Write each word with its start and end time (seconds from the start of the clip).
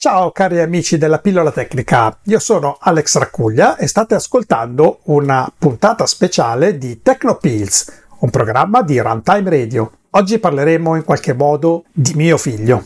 Ciao 0.00 0.30
cari 0.30 0.60
amici 0.60 0.96
della 0.96 1.18
pillola 1.18 1.50
tecnica, 1.50 2.20
io 2.26 2.38
sono 2.38 2.76
Alex 2.78 3.18
Raccuglia 3.18 3.76
e 3.76 3.88
state 3.88 4.14
ascoltando 4.14 5.00
una 5.06 5.52
puntata 5.58 6.06
speciale 6.06 6.78
di 6.78 7.02
Tecnopills, 7.02 8.04
un 8.20 8.30
programma 8.30 8.82
di 8.82 9.00
Runtime 9.00 9.50
Radio. 9.50 9.90
Oggi 10.10 10.38
parleremo 10.38 10.94
in 10.94 11.02
qualche 11.02 11.32
modo 11.32 11.82
di 11.90 12.14
mio 12.14 12.36
figlio. 12.38 12.84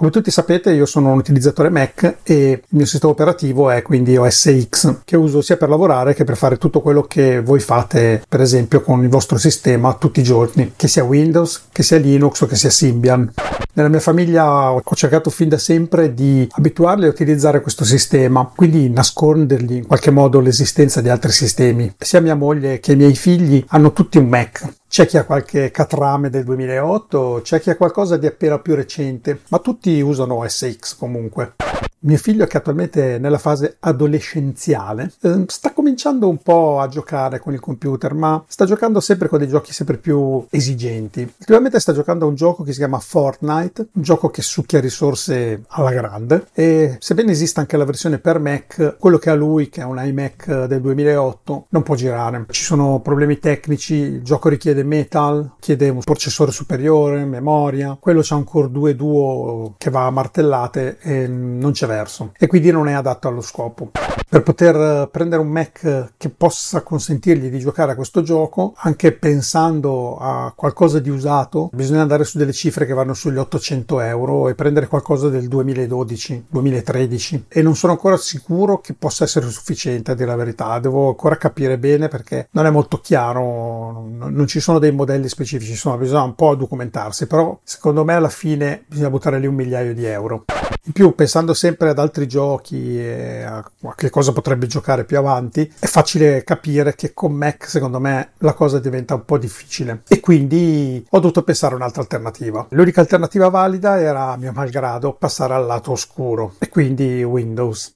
Come 0.00 0.12
tutti 0.12 0.30
sapete 0.30 0.72
io 0.72 0.86
sono 0.86 1.12
un 1.12 1.18
utilizzatore 1.18 1.68
Mac 1.68 2.20
e 2.22 2.50
il 2.52 2.62
mio 2.70 2.86
sistema 2.86 3.12
operativo 3.12 3.68
è 3.68 3.82
quindi 3.82 4.16
OS 4.16 4.66
X 4.66 5.00
che 5.04 5.14
uso 5.14 5.42
sia 5.42 5.58
per 5.58 5.68
lavorare 5.68 6.14
che 6.14 6.24
per 6.24 6.38
fare 6.38 6.56
tutto 6.56 6.80
quello 6.80 7.02
che 7.02 7.42
voi 7.42 7.60
fate 7.60 8.24
per 8.26 8.40
esempio 8.40 8.80
con 8.80 9.02
il 9.02 9.10
vostro 9.10 9.36
sistema 9.36 9.92
tutti 9.92 10.20
i 10.20 10.22
giorni, 10.22 10.72
che 10.74 10.88
sia 10.88 11.04
Windows, 11.04 11.64
che 11.70 11.82
sia 11.82 11.98
Linux 11.98 12.40
o 12.40 12.46
che 12.46 12.56
sia 12.56 12.70
Symbian. 12.70 13.30
Nella 13.74 13.90
mia 13.90 14.00
famiglia 14.00 14.72
ho 14.72 14.82
cercato 14.94 15.28
fin 15.28 15.50
da 15.50 15.58
sempre 15.58 16.14
di 16.14 16.48
abituarli 16.50 17.04
a 17.04 17.10
utilizzare 17.10 17.60
questo 17.60 17.84
sistema, 17.84 18.50
quindi 18.56 18.88
nascondergli 18.88 19.74
in 19.74 19.86
qualche 19.86 20.10
modo 20.10 20.40
l'esistenza 20.40 21.02
di 21.02 21.10
altri 21.10 21.30
sistemi. 21.30 21.94
Sia 21.98 22.22
mia 22.22 22.34
moglie 22.34 22.80
che 22.80 22.92
i 22.92 22.96
miei 22.96 23.14
figli 23.14 23.62
hanno 23.68 23.92
tutti 23.92 24.16
un 24.16 24.28
Mac 24.28 24.78
c'è 24.90 25.06
chi 25.06 25.18
ha 25.18 25.24
qualche 25.24 25.70
catrame 25.70 26.30
del 26.30 26.42
2008, 26.42 27.42
c'è 27.44 27.60
chi 27.60 27.70
ha 27.70 27.76
qualcosa 27.76 28.16
di 28.16 28.26
appena 28.26 28.58
più 28.58 28.74
recente, 28.74 29.42
ma 29.50 29.60
tutti 29.60 30.00
usano 30.00 30.44
SX 30.44 30.96
comunque. 30.96 31.54
Mio 32.02 32.16
figlio, 32.16 32.46
che 32.46 32.56
attualmente 32.56 33.16
è 33.16 33.18
nella 33.18 33.36
fase 33.36 33.76
adolescenziale, 33.78 35.12
eh, 35.20 35.44
sta 35.48 35.74
cominciando 35.74 36.30
un 36.30 36.38
po' 36.38 36.80
a 36.80 36.88
giocare 36.88 37.40
con 37.40 37.52
il 37.52 37.60
computer, 37.60 38.14
ma 38.14 38.42
sta 38.48 38.64
giocando 38.64 39.00
sempre 39.00 39.28
con 39.28 39.38
dei 39.38 39.48
giochi 39.48 39.74
sempre 39.74 39.98
più 39.98 40.46
esigenti. 40.48 41.30
Ultimamente 41.40 41.78
sta 41.78 41.92
giocando 41.92 42.24
a 42.24 42.28
un 42.28 42.36
gioco 42.36 42.62
che 42.62 42.72
si 42.72 42.78
chiama 42.78 43.00
Fortnite, 43.00 43.88
un 43.92 44.02
gioco 44.02 44.30
che 44.30 44.40
succhia 44.40 44.80
risorse 44.80 45.64
alla 45.68 45.90
grande 45.90 46.46
e 46.54 46.96
sebbene 47.00 47.32
esista 47.32 47.60
anche 47.60 47.76
la 47.76 47.84
versione 47.84 48.18
per 48.18 48.38
Mac, 48.38 48.96
quello 48.98 49.18
che 49.18 49.28
ha 49.28 49.34
lui, 49.34 49.68
che 49.68 49.82
è 49.82 49.84
un 49.84 50.00
iMac 50.02 50.64
del 50.64 50.80
2008, 50.80 51.66
non 51.68 51.82
può 51.82 51.96
girare. 51.96 52.46
Ci 52.48 52.64
sono 52.64 53.00
problemi 53.00 53.38
tecnici, 53.38 53.94
il 53.94 54.22
gioco 54.22 54.48
richiede 54.48 54.84
Metal, 54.84 55.56
chiede 55.60 55.90
un 55.90 56.00
processore 56.00 56.50
superiore, 56.50 57.26
memoria, 57.26 57.98
quello 58.00 58.22
c'ha 58.24 58.36
un 58.36 58.44
Core 58.44 58.70
2 58.70 58.96
Duo 58.96 59.74
che 59.76 59.90
va 59.90 60.06
a 60.06 60.10
martellate 60.10 60.96
e 61.00 61.28
non 61.28 61.72
c'è 61.72 61.88
verso 61.90 62.32
e 62.38 62.46
quindi 62.46 62.70
non 62.70 62.88
è 62.88 62.92
adatto 62.92 63.28
allo 63.28 63.42
scopo. 63.42 63.90
Per 64.30 64.42
poter 64.42 64.76
eh, 64.76 65.08
prendere 65.10 65.42
un 65.42 65.48
Mac 65.48 66.12
che 66.16 66.28
possa 66.30 66.82
consentirgli 66.82 67.50
di 67.50 67.58
giocare 67.58 67.92
a 67.92 67.94
questo 67.96 68.22
gioco, 68.22 68.74
anche 68.76 69.10
pensando 69.10 70.16
a 70.18 70.52
qualcosa 70.54 71.00
di 71.00 71.10
usato, 71.10 71.68
bisogna 71.72 72.02
andare 72.02 72.22
su 72.22 72.38
delle 72.38 72.52
cifre 72.52 72.86
che 72.86 72.94
vanno 72.94 73.12
sugli 73.12 73.38
800 73.38 74.00
euro 74.00 74.48
e 74.48 74.54
prendere 74.54 74.86
qualcosa 74.86 75.28
del 75.28 75.48
2012-2013 75.48 77.42
e 77.48 77.60
non 77.60 77.74
sono 77.74 77.92
ancora 77.92 78.16
sicuro 78.16 78.78
che 78.80 78.94
possa 78.94 79.24
essere 79.24 79.48
sufficiente 79.48 80.12
a 80.12 80.14
dire 80.14 80.28
la 80.28 80.36
verità, 80.36 80.78
devo 80.78 81.08
ancora 81.08 81.36
capire 81.36 81.76
bene 81.76 82.06
perché 82.06 82.46
non 82.52 82.66
è 82.66 82.70
molto 82.70 83.00
chiaro, 83.00 84.06
non 84.08 84.46
ci 84.46 84.60
sono 84.60 84.78
dei 84.78 84.92
modelli 84.92 85.28
specifici, 85.28 85.72
insomma 85.72 85.96
bisogna 85.96 86.22
un 86.22 86.36
po' 86.36 86.54
documentarsi, 86.54 87.26
però 87.26 87.58
secondo 87.64 88.04
me 88.04 88.14
alla 88.14 88.28
fine 88.28 88.84
bisogna 88.86 89.10
buttare 89.10 89.40
lì 89.40 89.48
un 89.48 89.56
migliaio 89.56 89.92
di 89.92 90.04
euro. 90.04 90.44
In 90.84 90.92
più, 90.92 91.14
pensando 91.14 91.52
sempre 91.52 91.79
ad 91.88 91.98
altri 91.98 92.28
giochi 92.28 93.00
e 93.00 93.42
a 93.42 93.64
che 93.96 94.10
cosa 94.10 94.32
potrebbe 94.32 94.66
giocare 94.66 95.04
più 95.04 95.16
avanti, 95.16 95.72
è 95.78 95.86
facile 95.86 96.44
capire 96.44 96.94
che 96.94 97.14
con 97.14 97.32
Mac, 97.32 97.68
secondo 97.68 97.98
me, 97.98 98.32
la 98.38 98.52
cosa 98.52 98.78
diventa 98.78 99.14
un 99.14 99.24
po' 99.24 99.38
difficile. 99.38 100.02
E 100.06 100.20
quindi 100.20 101.04
ho 101.08 101.18
dovuto 101.18 101.42
pensare 101.42 101.72
a 101.72 101.76
un'altra 101.76 102.02
alternativa. 102.02 102.66
L'unica 102.70 103.00
alternativa 103.00 103.48
valida 103.48 103.98
era, 103.98 104.32
a 104.32 104.36
mio 104.36 104.52
malgrado, 104.52 105.14
passare 105.14 105.54
al 105.54 105.66
lato 105.66 105.92
oscuro, 105.92 106.54
e 106.58 106.68
quindi 106.68 107.22
Windows. 107.22 107.92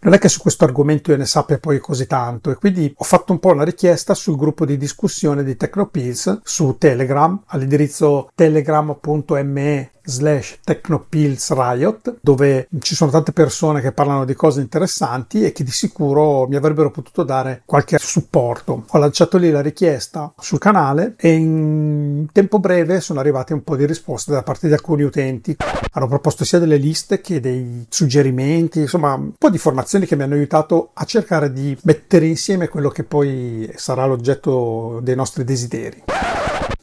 Non 0.00 0.14
è 0.14 0.18
che 0.18 0.28
su 0.28 0.40
questo 0.40 0.64
argomento 0.64 1.10
io 1.10 1.16
ne 1.16 1.26
sappia 1.26 1.58
poi 1.58 1.80
così 1.80 2.06
tanto 2.06 2.52
e 2.52 2.54
quindi 2.54 2.92
ho 2.96 3.04
fatto 3.04 3.32
un 3.32 3.40
po' 3.40 3.50
una 3.50 3.64
richiesta 3.64 4.14
sul 4.14 4.36
gruppo 4.36 4.64
di 4.64 4.76
discussione 4.76 5.42
di 5.42 5.56
Tecnopills 5.56 6.40
su 6.44 6.76
Telegram 6.78 7.42
all'indirizzo 7.46 8.30
telegram.me 8.32 9.90
slash 10.08 10.58
Technopills 10.64 11.52
Riot, 11.52 12.18
dove 12.20 12.68
ci 12.80 12.94
sono 12.94 13.10
tante 13.10 13.32
persone 13.32 13.80
che 13.80 13.92
parlano 13.92 14.24
di 14.24 14.34
cose 14.34 14.60
interessanti 14.60 15.44
e 15.44 15.52
che 15.52 15.62
di 15.62 15.70
sicuro 15.70 16.46
mi 16.48 16.56
avrebbero 16.56 16.90
potuto 16.90 17.22
dare 17.22 17.62
qualche 17.64 17.98
supporto. 17.98 18.84
Ho 18.88 18.98
lanciato 18.98 19.36
lì 19.36 19.50
la 19.50 19.60
richiesta 19.60 20.32
sul 20.38 20.58
canale 20.58 21.14
e 21.18 21.32
in 21.32 22.26
tempo 22.32 22.58
breve 22.58 23.00
sono 23.00 23.20
arrivate 23.20 23.52
un 23.52 23.62
po' 23.62 23.76
di 23.76 23.86
risposte 23.86 24.32
da 24.32 24.42
parte 24.42 24.66
di 24.66 24.72
alcuni 24.72 25.02
utenti. 25.02 25.56
Hanno 25.92 26.08
proposto 26.08 26.44
sia 26.44 26.58
delle 26.58 26.76
liste 26.76 27.20
che 27.20 27.40
dei 27.40 27.86
suggerimenti, 27.88 28.80
insomma 28.80 29.14
un 29.14 29.32
po' 29.36 29.50
di 29.50 29.56
informazioni 29.56 30.06
che 30.06 30.16
mi 30.16 30.22
hanno 30.22 30.34
aiutato 30.34 30.90
a 30.94 31.04
cercare 31.04 31.52
di 31.52 31.76
mettere 31.82 32.26
insieme 32.26 32.68
quello 32.68 32.88
che 32.88 33.04
poi 33.04 33.70
sarà 33.76 34.06
l'oggetto 34.06 35.00
dei 35.02 35.14
nostri 35.14 35.44
desideri. 35.44 36.04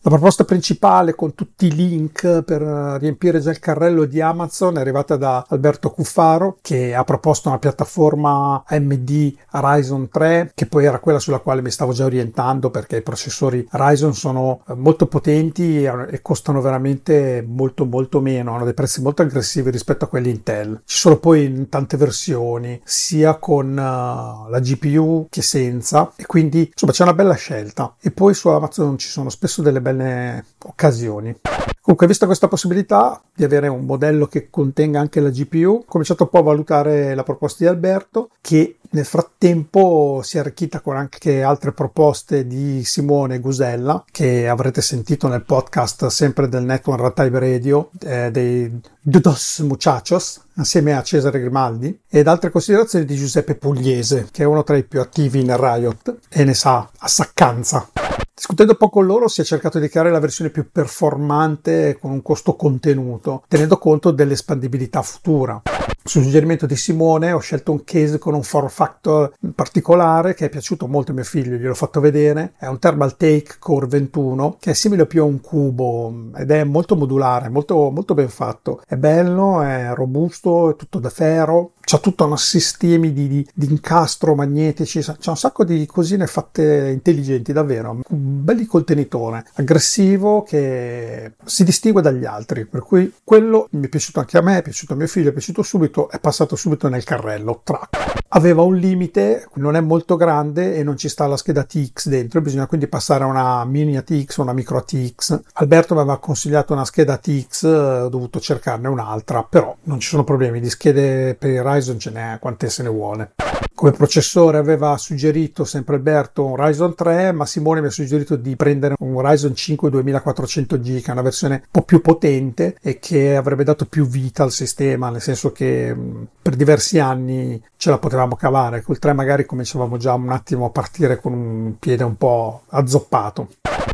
La 0.05 0.11
proposta 0.11 0.43
principale 0.43 1.15
con 1.15 1.33
tutti 1.33 1.65
i 1.65 1.73
link 1.73 2.43
per 2.43 2.61
riempire 2.61 3.39
già 3.39 3.49
il 3.49 3.57
carrello 3.57 4.05
di 4.05 4.21
Amazon 4.21 4.77
è 4.77 4.79
arrivata 4.79 5.15
da 5.15 5.43
Alberto 5.49 5.89
Cuffaro 5.89 6.59
che 6.61 6.93
ha 6.93 7.03
proposto 7.03 7.49
una 7.49 7.57
piattaforma 7.57 8.63
AMD 8.67 9.33
Ryzen 9.49 10.09
3 10.11 10.51
che 10.53 10.67
poi 10.67 10.85
era 10.85 10.99
quella 10.99 11.17
sulla 11.17 11.39
quale 11.39 11.63
mi 11.63 11.71
stavo 11.71 11.91
già 11.91 12.05
orientando 12.05 12.69
perché 12.69 12.97
i 12.97 13.01
processori 13.01 13.67
Ryzen 13.67 14.13
sono 14.13 14.61
molto 14.75 15.07
potenti 15.07 15.83
e 15.85 16.19
costano 16.21 16.61
veramente 16.61 17.43
molto 17.43 17.85
molto 17.85 18.21
meno, 18.21 18.53
hanno 18.53 18.65
dei 18.65 18.75
prezzi 18.75 19.01
molto 19.01 19.23
aggressivi 19.23 19.71
rispetto 19.71 20.05
a 20.05 20.07
quelli 20.07 20.29
Intel. 20.29 20.81
Ci 20.85 20.99
sono 20.99 21.17
poi 21.17 21.67
tante 21.67 21.97
versioni 21.97 22.79
sia 22.83 23.37
con 23.37 23.73
la 23.73 24.59
GPU 24.59 25.25
che 25.31 25.41
senza 25.41 26.11
e 26.15 26.27
quindi 26.27 26.69
insomma 26.71 26.91
c'è 26.91 27.01
una 27.01 27.15
bella 27.15 27.33
scelta 27.33 27.95
e 27.99 28.11
poi 28.11 28.35
su 28.35 28.49
Amazon 28.49 28.99
ci 28.99 29.09
sono 29.09 29.29
spesso 29.31 29.63
delle 29.63 29.81
belle 29.81 29.93
belle 29.95 30.45
occasioni. 30.63 31.35
Comunque, 31.81 32.07
vista 32.07 32.25
questa 32.25 32.47
possibilità 32.47 33.21
di 33.31 33.43
avere 33.43 33.67
un 33.67 33.85
modello 33.85 34.25
che 34.25 34.49
contenga 34.49 34.99
anche 34.99 35.19
la 35.19 35.29
GPU, 35.29 35.81
ho 35.81 35.85
cominciato 35.85 36.23
un 36.23 36.29
po' 36.29 36.39
a 36.39 36.43
valutare 36.43 37.13
la 37.13 37.21
proposta 37.21 37.63
di 37.63 37.69
Alberto, 37.69 38.29
che 38.41 38.77
nel 38.89 39.05
frattempo 39.05 40.21
si 40.23 40.37
è 40.37 40.39
arricchita 40.39 40.79
con 40.79 40.97
anche 40.97 41.43
altre 41.43 41.73
proposte 41.73 42.47
di 42.47 42.83
Simone 42.83 43.39
Gusella, 43.39 44.03
che 44.11 44.47
avrete 44.49 44.81
sentito 44.81 45.27
nel 45.27 45.43
podcast 45.43 46.07
sempre 46.07 46.49
del 46.49 46.63
Network 46.63 47.01
Runtime 47.01 47.39
Radio, 47.39 47.91
eh, 48.01 48.31
dei 48.31 48.81
Dos 48.99 49.59
Muchachos, 49.59 50.41
assieme 50.55 50.95
a 50.95 51.03
Cesare 51.03 51.39
Grimaldi, 51.39 51.99
ed 52.09 52.27
altre 52.27 52.49
considerazioni 52.49 53.05
di 53.05 53.15
Giuseppe 53.15 53.53
Pugliese, 53.53 54.29
che 54.31 54.41
è 54.41 54.47
uno 54.47 54.63
tra 54.63 54.75
i 54.75 54.83
più 54.83 55.01
attivi 55.01 55.41
in 55.41 55.55
Riot 55.55 56.17
e 56.29 56.43
ne 56.43 56.55
sa 56.55 56.89
a 56.97 57.07
saccanza. 57.07 57.89
Discutendo 58.37 58.73
un 58.73 58.77
po' 58.77 58.89
con 58.89 59.05
loro 59.05 59.29
si 59.29 59.39
è 59.39 59.45
cercato 59.45 59.79
di 59.79 59.87
creare 59.87 60.11
la 60.11 60.19
versione 60.19 60.49
più 60.49 60.69
performante 60.69 61.97
con 61.97 62.11
un 62.11 62.21
costo 62.21 62.57
contenuto, 62.57 63.45
tenendo 63.47 63.77
conto 63.77 64.11
dell'espandibilità 64.11 65.01
futura. 65.01 65.61
Sul 66.07 66.21
suggerimento 66.21 66.67
di 66.67 66.75
Simone 66.75 67.31
ho 67.31 67.39
scelto 67.39 67.71
un 67.71 67.83
case 67.83 68.19
con 68.19 68.35
un 68.35 68.43
form 68.43 68.67
factor 68.67 69.33
particolare 69.55 70.35
che 70.35 70.45
è 70.45 70.49
piaciuto 70.49 70.85
molto 70.85 71.11
a 71.11 71.15
mio 71.15 71.23
figlio, 71.23 71.55
gliel'ho 71.55 71.73
fatto 71.73 71.99
vedere. 71.99 72.53
È 72.59 72.67
un 72.67 72.77
Thermal 72.77 73.17
Take 73.17 73.55
Core 73.57 73.87
21 73.87 74.57
che 74.59 74.71
è 74.71 74.73
simile 74.73 75.07
più 75.07 75.23
a 75.23 75.25
un 75.25 75.41
cubo 75.41 76.29
ed 76.35 76.51
è 76.51 76.63
molto 76.63 76.95
modulare, 76.95 77.49
molto, 77.49 77.89
molto 77.89 78.13
ben 78.13 78.29
fatto. 78.29 78.83
È 78.85 78.97
bello, 78.97 79.61
è 79.61 79.93
robusto, 79.95 80.69
è 80.71 80.75
tutto 80.75 80.99
da 80.99 81.09
ferro, 81.09 81.71
c'ha 81.81 81.97
tutto 81.97 82.25
un 82.25 82.37
sistemi 82.37 83.11
di, 83.11 83.27
di, 83.27 83.47
di, 83.51 83.67
incastro 83.67 84.35
magnetici, 84.35 84.99
c'è 84.99 85.29
un 85.29 85.37
sacco 85.37 85.63
di 85.63 85.87
cosine 85.87 86.27
fatte 86.27 86.89
intelligenti 86.91 87.51
davvero. 87.51 88.01
un 88.09 88.24
bel 88.25 88.65
contenitore 88.67 89.45
aggressivo 89.55 90.43
che 90.43 91.33
si 91.43 91.63
distingue 91.63 92.01
dagli 92.01 92.25
altri, 92.25 92.65
per 92.65 92.81
cui 92.81 93.13
quello 93.23 93.67
mi 93.71 93.85
è 93.85 93.89
piaciuto 93.89 94.19
anche 94.19 94.37
a 94.37 94.41
me, 94.41 94.57
è 94.57 94.61
piaciuto 94.61 94.93
a 94.93 94.95
mio 94.95 95.07
figlio, 95.07 95.29
è 95.29 95.33
piaciuto 95.33 95.61
subito, 95.61 96.09
è 96.09 96.19
passato 96.19 96.55
subito 96.55 96.87
nel 96.89 97.03
carrello. 97.03 97.61
Track. 97.63 98.23
Aveva 98.29 98.63
un 98.63 98.75
limite, 98.75 99.47
non 99.55 99.75
è 99.75 99.79
molto 99.79 100.15
grande 100.15 100.75
e 100.75 100.83
non 100.83 100.97
ci 100.97 101.07
sta 101.07 101.25
la 101.27 101.37
scheda 101.37 101.63
TX 101.63 102.09
dentro, 102.09 102.41
bisogna 102.41 102.67
quindi 102.67 102.87
passare 102.87 103.23
a 103.23 103.27
una 103.27 103.63
mini 103.65 103.97
ATX 103.97 104.37
o 104.37 104.41
una 104.41 104.53
micro 104.53 104.77
ATX. 104.77 105.39
Alberto 105.53 105.93
mi 105.93 106.01
aveva 106.01 106.19
consigliato 106.19 106.73
una 106.73 106.85
scheda 106.85 107.17
TX, 107.17 107.63
ho 107.63 108.09
dovuto 108.09 108.39
cercarne 108.39 108.87
un'altra, 108.87 109.43
però 109.43 109.75
non 109.83 109.99
ci 109.99 110.09
sono 110.09 110.23
problemi, 110.23 110.59
di 110.59 110.69
schede 110.69 111.35
per 111.35 111.49
il 111.51 111.63
Ryzen 111.63 111.99
ce 111.99 112.11
n'è 112.11 112.37
quante 112.39 112.69
se 112.69 112.83
ne 112.83 112.89
vuole. 112.89 113.33
Come 113.73 113.91
processore 113.91 114.57
aveva 114.57 114.97
suggerito 114.97 115.65
sempre 115.65 115.95
Alberto 115.95 116.45
un 116.45 116.55
Ryzen 116.55 116.95
3, 116.95 117.31
ma 117.33 117.45
Simone 117.45 117.81
mi 117.81 117.87
ha 117.87 117.91
suggerito 117.91 118.14
di 118.17 118.55
prendere 118.55 118.95
un 118.99 119.21
Ryzen 119.21 119.55
5 119.55 119.89
2400 119.89 120.79
GB, 120.79 121.03
una 121.07 121.21
versione 121.21 121.55
un 121.55 121.61
po' 121.71 121.81
più 121.81 122.01
potente 122.01 122.77
e 122.81 122.99
che 122.99 123.35
avrebbe 123.35 123.63
dato 123.63 123.85
più 123.85 124.07
vita 124.07 124.43
al 124.43 124.51
sistema, 124.51 125.09
nel 125.09 125.21
senso 125.21 125.51
che 125.51 125.95
per 126.41 126.55
diversi 126.55 126.99
anni 126.99 127.61
ce 127.77 127.89
la 127.89 127.97
potevamo 127.97 128.35
cavare. 128.35 128.81
Col 128.81 128.99
3 128.99 129.13
magari 129.13 129.45
cominciavamo 129.45 129.97
già 129.97 130.13
un 130.13 130.29
attimo 130.29 130.65
a 130.65 130.69
partire 130.69 131.19
con 131.19 131.33
un 131.33 131.79
piede 131.79 132.03
un 132.03 132.15
po' 132.15 132.61
azzoppato. 132.69 133.49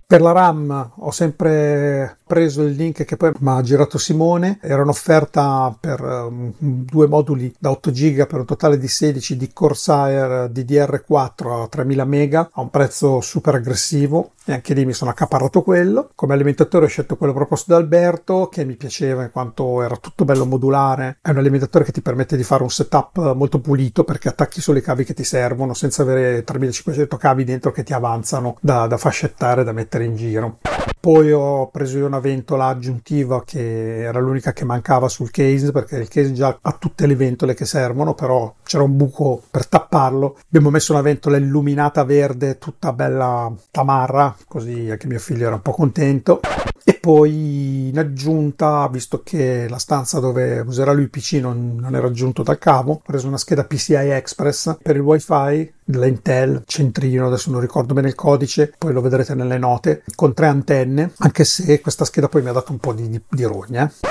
Per 0.06 0.22
la 0.22 0.32
RAM 0.34 0.92
ho 0.96 1.12
sempre 1.12 2.18
preso 2.32 2.62
il 2.62 2.76
link 2.76 3.04
che 3.04 3.18
poi 3.18 3.34
mi 3.40 3.50
ha 3.50 3.62
girato 3.62 3.98
Simone, 3.98 4.58
era 4.62 4.84
un'offerta 4.84 5.76
per 5.78 6.00
um, 6.00 6.54
due 6.58 7.06
moduli 7.06 7.54
da 7.60 7.72
8 7.72 7.92
GB 7.92 8.26
per 8.26 8.40
un 8.40 8.46
totale 8.46 8.78
di 8.78 8.88
16 8.88 9.36
di 9.36 9.52
Corsair 9.52 10.50
DDR4 10.50 11.64
a 11.64 11.68
3000 11.68 12.06
MB 12.06 12.34
a 12.34 12.62
un 12.62 12.70
prezzo 12.70 13.20
super 13.20 13.56
aggressivo 13.56 14.32
e 14.46 14.54
anche 14.54 14.74
lì 14.74 14.86
mi 14.86 14.94
sono 14.94 15.12
accaparrato 15.12 15.62
quello. 15.62 16.12
Come 16.16 16.34
alimentatore 16.34 16.86
ho 16.86 16.88
scelto 16.88 17.18
quello 17.18 17.34
proposto 17.34 17.74
da 17.74 17.78
Alberto 17.78 18.48
che 18.48 18.64
mi 18.64 18.76
piaceva 18.76 19.24
in 19.24 19.32
quanto 19.32 19.84
era 19.84 19.98
tutto 19.98 20.24
bello 20.24 20.46
modulare. 20.46 21.18
È 21.22 21.32
un 21.32 21.38
alimentatore 21.38 21.84
che 21.84 21.92
ti 21.92 22.02
permette 22.02 22.38
di 22.38 22.44
fare 22.44 22.64
un 22.64 22.70
setup 22.70 23.34
molto 23.34 23.60
pulito 23.60 24.06
perché 24.06 24.30
attacchi 24.30 24.62
solo 24.62 24.78
i 24.78 24.82
cavi 24.82 25.04
che 25.04 25.14
ti 25.14 25.26
servono 25.26 25.74
senza 25.74 26.02
avere 26.02 26.46
3500 26.46 27.18
cavi 27.18 27.44
dentro 27.44 27.72
che 27.72 27.84
ti 27.84 27.92
avanzano 27.92 28.56
da, 28.62 28.88
da 28.88 28.96
fascettare, 28.96 29.66
da 29.66 29.74
mettere 29.74 30.06
in 30.06 30.16
giro. 30.16 30.60
Poi 31.00 31.32
ho 31.32 31.68
preso 31.70 32.06
una 32.06 32.20
ventola 32.22 32.68
aggiuntiva 32.68 33.44
che 33.44 34.04
era 34.04 34.20
l'unica 34.20 34.54
che 34.54 34.64
mancava 34.64 35.10
sul 35.10 35.30
case 35.32 35.74
perché 35.74 35.98
il 35.98 36.08
case 36.08 36.32
già 36.32 36.58
ha 36.62 36.72
tutte 36.80 37.06
le 37.06 37.16
ventole 37.16 37.54
che 37.54 37.66
servono, 37.66 38.14
però 38.14 38.56
c'era 38.64 38.84
un 38.84 38.96
buco 38.96 39.42
per 39.52 39.68
tapparlo. 39.68 40.38
Abbiamo 40.46 40.70
messo 40.70 40.94
una 40.94 41.02
ventola 41.02 41.36
illuminata 41.36 42.06
verde, 42.06 42.58
tutta 42.58 42.94
bella 42.94 43.52
tamarra, 43.70 44.34
così 44.48 44.90
anche 44.90 45.08
mio 45.08 45.20
figlio 45.20 45.48
era 45.48 45.56
un 45.56 45.62
po' 45.62 45.74
contento. 45.74 46.40
E 46.84 46.96
poi 46.96 47.90
in 47.90 48.00
aggiunta, 48.00 48.88
visto 48.88 49.22
che 49.22 49.68
la 49.70 49.78
stanza 49.78 50.20
dove 50.20 50.62
userà 50.62 50.94
lui 50.94 51.04
il 51.04 51.10
PC 51.10 51.34
non, 51.34 51.76
non 51.80 51.96
era 51.96 52.08
aggiunto 52.08 52.42
dal 52.42 52.58
cavo, 52.58 52.94
ho 52.94 53.02
preso 53.06 53.28
una 53.28 53.38
scheda 53.38 53.66
PCI 53.66 53.94
Express 53.94 54.78
per 54.82 54.96
il 54.96 55.02
wifi 55.02 55.72
dell'Intel 55.84 56.64
centrino, 56.66 57.28
adesso 57.28 57.52
non 57.52 57.60
ricordo 57.60 57.94
bene 57.94 58.08
il 58.08 58.16
codice, 58.16 58.74
poi 58.78 58.94
lo 58.94 59.02
vedrete 59.02 59.36
nelle 59.36 59.58
note, 59.58 60.04
con 60.16 60.34
tre 60.34 60.48
antenne, 60.48 61.12
anche 61.18 61.44
se 61.44 61.82
questa 61.82 62.06
scheda 62.12 62.28
poi 62.28 62.42
mi 62.42 62.50
ha 62.50 62.52
dato 62.52 62.74
un 62.74 62.78
po' 62.78 62.92
di, 62.92 63.10
di, 63.10 63.22
di 63.30 63.44
rogna. 63.44 63.86
Eh. 63.86 64.10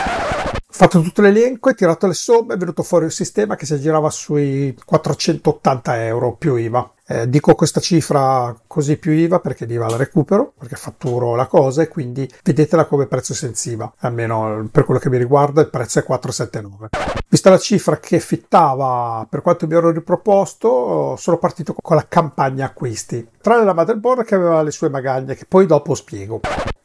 Fatto 0.73 1.03
tutto 1.03 1.21
l'elenco 1.21 1.69
e 1.69 1.75
tirato 1.75 2.07
le 2.07 2.15
somme, 2.15 2.55
è 2.55 2.57
venuto 2.57 2.83
fuori 2.83 3.05
un 3.05 3.11
sistema 3.11 3.55
che 3.55 3.67
si 3.67 3.75
aggirava 3.75 4.09
sui 4.09 4.75
480 4.83 6.05
euro 6.07 6.35
più 6.37 6.57
IVA. 6.57 6.95
Eh, 7.13 7.29
dico 7.29 7.57
questa 7.57 7.81
cifra 7.81 8.57
così 8.69 8.97
più 8.97 9.11
IVA 9.11 9.41
perché 9.41 9.65
l'IVA 9.65 9.89
la 9.89 9.97
recupero, 9.97 10.53
perché 10.57 10.77
fatturo 10.77 11.35
la 11.35 11.49
cosa 11.49 11.83
e 11.83 11.89
quindi 11.89 12.31
vedetela 12.45 12.85
come 12.85 13.09
prezzo 13.09 13.35
sensiva. 13.35 13.93
Almeno 13.99 14.69
per 14.71 14.85
quello 14.85 15.01
che 15.01 15.11
mi 15.11 15.17
riguarda 15.17 15.61
il 15.61 15.71
prezzo 15.71 15.99
è 15.99 16.05
479. 16.05 16.91
Vista 17.29 17.51
la 17.51 17.59
cifra 17.59 17.99
che 17.99 18.21
fittava 18.21 19.27
per 19.29 19.43
quanto 19.43 19.67
mi 19.67 19.75
ero 19.75 19.91
riproposto, 19.91 21.17
sono 21.17 21.39
partito 21.39 21.75
con 21.75 21.97
la 21.97 22.07
campagna 22.09 22.67
acquisti. 22.67 23.27
Tra 23.41 23.61
la 23.61 23.75
motherboard 23.75 24.25
che 24.25 24.37
aveva 24.37 24.63
le 24.63 24.71
sue 24.71 24.89
magagne, 24.89 25.35
che 25.35 25.47
poi 25.49 25.67
dopo 25.67 25.97
spiego. 25.97 26.41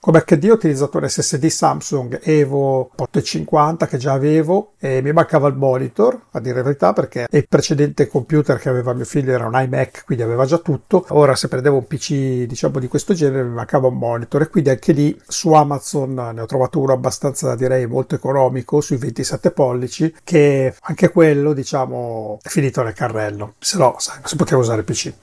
Come 0.05 0.23
HD 0.23 0.49
ho 0.51 0.53
utilizzato 0.53 0.99
un 0.99 1.09
SSD 1.09 1.47
Samsung 1.47 2.19
Evo 2.21 2.91
850 2.95 3.87
che 3.87 3.97
già 3.97 4.13
avevo 4.13 4.73
e 4.77 5.01
mi 5.01 5.11
mancava 5.11 5.47
il 5.47 5.55
monitor, 5.55 6.27
a 6.29 6.39
dire 6.39 6.57
la 6.57 6.61
verità, 6.61 6.93
perché 6.93 7.25
il 7.27 7.47
precedente 7.47 8.07
computer 8.07 8.59
che 8.59 8.69
aveva 8.69 8.93
mio 8.93 9.03
figlio 9.03 9.33
era 9.33 9.47
un 9.47 9.59
iMac, 9.59 10.03
quindi 10.15 10.23
aveva 10.23 10.45
già 10.45 10.57
tutto. 10.57 11.05
Ora 11.09 11.35
se 11.35 11.47
prendevo 11.47 11.77
un 11.77 11.85
PC 11.85 12.45
diciamo 12.45 12.79
di 12.79 12.87
questo 12.87 13.13
genere 13.13 13.43
mi 13.43 13.53
mancava 13.53 13.87
un 13.87 13.97
monitor 13.97 14.41
e 14.41 14.49
quindi 14.49 14.69
anche 14.69 14.93
lì 14.93 15.19
su 15.27 15.51
Amazon 15.51 16.13
ne 16.13 16.41
ho 16.41 16.45
trovato 16.45 16.79
uno 16.79 16.93
abbastanza 16.93 17.55
direi 17.55 17.85
molto 17.85 18.15
economico 18.15 18.81
sui 18.81 18.97
27 18.97 19.51
pollici 19.51 20.15
che 20.23 20.73
anche 20.81 21.09
quello 21.09 21.53
diciamo 21.53 22.39
è 22.41 22.47
finito 22.47 22.81
nel 22.81 22.93
carrello, 22.93 23.55
se 23.59 23.77
no 23.77 23.95
si 23.99 24.35
poteva 24.35 24.61
usare 24.61 24.79
il 24.79 24.85
PC. 24.85 25.13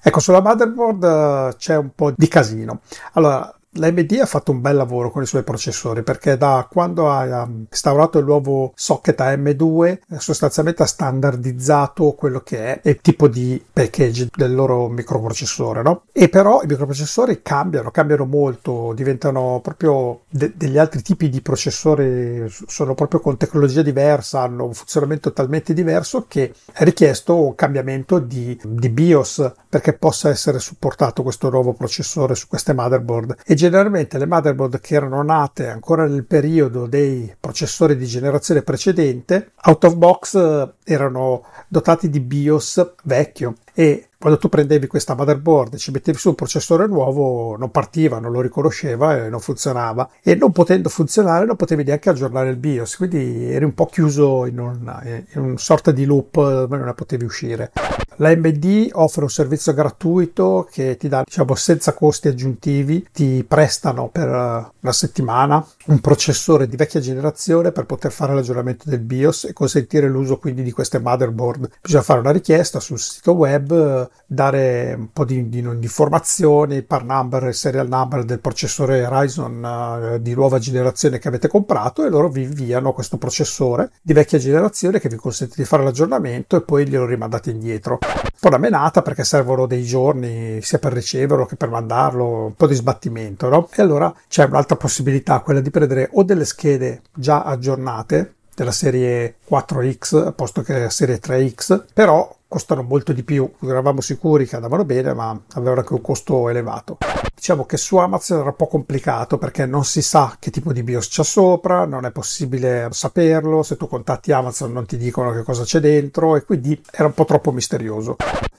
Ecco, 0.00 0.20
sulla 0.20 0.40
motherboard 0.40 1.02
uh, 1.02 1.56
c'è 1.56 1.76
un 1.76 1.90
po' 1.94 2.12
di 2.16 2.28
casino. 2.28 2.80
Allora, 3.12 3.52
L'AMD 3.78 4.18
ha 4.20 4.26
fatto 4.26 4.50
un 4.50 4.60
bel 4.60 4.76
lavoro 4.76 5.10
con 5.10 5.22
i 5.22 5.26
suoi 5.26 5.42
processori 5.44 6.02
perché 6.02 6.36
da 6.36 6.66
quando 6.70 7.10
ha 7.10 7.48
instaurato 7.48 8.18
il 8.18 8.24
nuovo 8.24 8.72
socket 8.74 9.18
AM2 9.20 9.86
eh, 9.86 10.00
sostanzialmente 10.18 10.82
ha 10.82 10.86
standardizzato 10.86 12.12
quello 12.12 12.40
che 12.40 12.80
è 12.80 12.88
il 12.88 13.00
tipo 13.00 13.28
di 13.28 13.62
package 13.72 14.28
del 14.34 14.54
loro 14.54 14.88
microprocessore, 14.88 15.82
no? 15.82 16.02
E 16.12 16.28
però 16.28 16.62
i 16.62 16.66
microprocessori 16.66 17.40
cambiano, 17.42 17.90
cambiano 17.90 18.24
molto, 18.24 18.92
diventano 18.94 19.60
proprio 19.62 20.22
de- 20.28 20.52
degli 20.56 20.78
altri 20.78 21.02
tipi 21.02 21.28
di 21.28 21.40
processori, 21.40 22.46
sono 22.66 22.94
proprio 22.94 23.20
con 23.20 23.36
tecnologia 23.36 23.82
diversa, 23.82 24.42
hanno 24.42 24.64
un 24.64 24.74
funzionamento 24.74 25.32
talmente 25.32 25.72
diverso 25.72 26.26
che 26.26 26.52
è 26.72 26.84
richiesto 26.84 27.40
un 27.40 27.54
cambiamento 27.54 28.18
di, 28.18 28.58
di 28.62 28.88
BIOS 28.88 29.52
perché 29.68 29.92
possa 29.92 30.28
essere 30.28 30.58
supportato 30.58 31.22
questo 31.22 31.50
nuovo 31.50 31.72
processore 31.72 32.34
su 32.34 32.48
queste 32.48 32.72
motherboard 32.72 33.36
e 33.46 33.54
generalmente 33.68 34.18
le 34.18 34.26
motherboard 34.26 34.80
che 34.80 34.94
erano 34.94 35.22
nate 35.22 35.68
ancora 35.68 36.06
nel 36.06 36.24
periodo 36.24 36.86
dei 36.86 37.34
processori 37.38 37.96
di 37.96 38.06
generazione 38.06 38.62
precedente 38.62 39.52
out 39.64 39.84
of 39.84 39.94
box 39.96 40.34
eh, 40.34 40.72
erano 40.84 41.44
dotati 41.68 42.08
di 42.08 42.20
BIOS 42.20 42.94
vecchio 43.04 43.54
e 43.74 44.07
quando 44.20 44.38
tu 44.38 44.48
prendevi 44.48 44.88
questa 44.88 45.14
motherboard 45.14 45.74
e 45.74 45.78
ci 45.78 45.92
mettevi 45.92 46.18
su 46.18 46.30
un 46.30 46.34
processore 46.34 46.88
nuovo 46.88 47.56
non 47.56 47.70
partiva, 47.70 48.18
non 48.18 48.32
lo 48.32 48.40
riconosceva 48.40 49.16
e 49.16 49.28
non 49.28 49.38
funzionava. 49.38 50.10
E 50.20 50.34
non 50.34 50.50
potendo 50.50 50.88
funzionare 50.88 51.46
non 51.46 51.54
potevi 51.54 51.84
neanche 51.84 52.10
aggiornare 52.10 52.50
il 52.50 52.56
BIOS. 52.56 52.96
Quindi 52.96 53.52
eri 53.52 53.64
un 53.64 53.74
po' 53.74 53.86
chiuso 53.86 54.44
in 54.46 54.58
un, 54.58 55.24
in 55.32 55.40
un 55.40 55.58
sorta 55.58 55.92
di 55.92 56.04
loop 56.04 56.36
non 56.36 56.80
ne 56.80 56.94
potevi 56.94 57.24
uscire. 57.24 57.70
l'AMD 58.16 58.88
offre 58.92 59.22
un 59.22 59.30
servizio 59.30 59.72
gratuito 59.72 60.68
che 60.68 60.96
ti 60.96 61.06
dà 61.06 61.22
diciamo 61.24 61.54
senza 61.54 61.94
costi 61.94 62.26
aggiuntivi 62.26 63.06
ti 63.12 63.44
prestano 63.46 64.08
per 64.08 64.28
una 64.28 64.92
settimana 64.92 65.64
un 65.86 66.00
processore 66.00 66.66
di 66.66 66.74
vecchia 66.74 66.98
generazione 66.98 67.70
per 67.70 67.86
poter 67.86 68.10
fare 68.10 68.34
l'aggiornamento 68.34 68.90
del 68.90 68.98
BIOS 68.98 69.44
e 69.44 69.52
consentire 69.52 70.08
l'uso 70.08 70.38
quindi 70.38 70.64
di 70.64 70.72
queste 70.72 70.98
motherboard. 70.98 71.70
Bisogna 71.80 72.02
fare 72.02 72.18
una 72.18 72.32
richiesta 72.32 72.80
sul 72.80 72.98
sito 72.98 73.32
web 73.32 74.07
dare 74.26 74.94
un 74.96 75.12
po' 75.12 75.24
di, 75.24 75.48
di, 75.48 75.58
informazioni, 75.58 76.82
par 76.82 77.04
number, 77.04 77.44
il 77.44 77.54
serial 77.54 77.88
number 77.88 78.24
del 78.24 78.40
processore 78.40 79.08
Ryzen 79.08 80.14
uh, 80.14 80.18
di 80.18 80.34
nuova 80.34 80.58
generazione 80.58 81.18
che 81.18 81.28
avete 81.28 81.48
comprato 81.48 82.04
e 82.04 82.08
loro 82.08 82.28
vi 82.28 82.42
inviano 82.42 82.92
questo 82.92 83.16
processore 83.16 83.90
di 84.02 84.12
vecchia 84.12 84.38
generazione 84.38 85.00
che 85.00 85.08
vi 85.08 85.16
consente 85.16 85.54
di 85.56 85.64
fare 85.64 85.82
l'aggiornamento 85.82 86.56
e 86.56 86.62
poi 86.62 86.86
glielo 86.86 87.06
rimandate 87.06 87.50
indietro. 87.50 87.98
Un 88.02 88.30
po' 88.40 88.48
una 88.48 88.58
menata 88.58 89.02
perché 89.02 89.24
servono 89.24 89.66
dei 89.66 89.84
giorni 89.84 90.60
sia 90.62 90.78
per 90.78 90.92
riceverlo 90.92 91.46
che 91.46 91.56
per 91.56 91.68
mandarlo, 91.68 92.46
un 92.46 92.54
po' 92.54 92.66
di 92.66 92.74
sbattimento, 92.74 93.48
no? 93.48 93.68
E 93.74 93.82
allora 93.82 94.14
c'è 94.28 94.44
un'altra 94.44 94.76
possibilità, 94.76 95.40
quella 95.40 95.60
di 95.60 95.70
prendere 95.70 96.08
o 96.12 96.22
delle 96.22 96.44
schede 96.44 97.02
già 97.14 97.42
aggiornate 97.42 98.34
della 98.58 98.72
serie 98.72 99.36
4X 99.48 100.32
posto 100.34 100.62
che 100.62 100.76
la 100.76 100.90
serie 100.90 101.20
3X, 101.20 101.84
però 101.92 102.36
costano 102.48 102.82
molto 102.82 103.12
di 103.12 103.22
più. 103.22 103.48
Eravamo 103.60 104.00
sicuri 104.00 104.46
che 104.46 104.56
andavano 104.56 104.84
bene, 104.84 105.12
ma 105.12 105.38
avevano 105.52 105.80
anche 105.80 105.92
un 105.92 106.00
costo 106.00 106.48
elevato. 106.48 106.98
Diciamo 107.34 107.66
che 107.66 107.76
su 107.76 107.96
Amazon 107.98 108.38
era 108.38 108.48
un 108.48 108.56
po' 108.56 108.66
complicato 108.66 109.38
perché 109.38 109.64
non 109.66 109.84
si 109.84 110.02
sa 110.02 110.36
che 110.40 110.50
tipo 110.50 110.72
di 110.72 110.82
BIOS 110.82 111.08
c'è 111.08 111.22
sopra, 111.22 111.84
non 111.84 112.04
è 112.04 112.10
possibile 112.10 112.88
saperlo, 112.90 113.62
se 113.62 113.76
tu 113.76 113.86
contatti 113.86 114.32
Amazon 114.32 114.72
non 114.72 114.86
ti 114.86 114.96
dicono 114.96 115.32
che 115.32 115.44
cosa 115.44 115.62
c'è 115.62 115.78
dentro 115.78 116.34
e 116.34 116.44
quindi 116.44 116.80
era 116.90 117.06
un 117.06 117.14
po' 117.14 117.24
troppo 117.24 117.52
misterioso. 117.52 118.16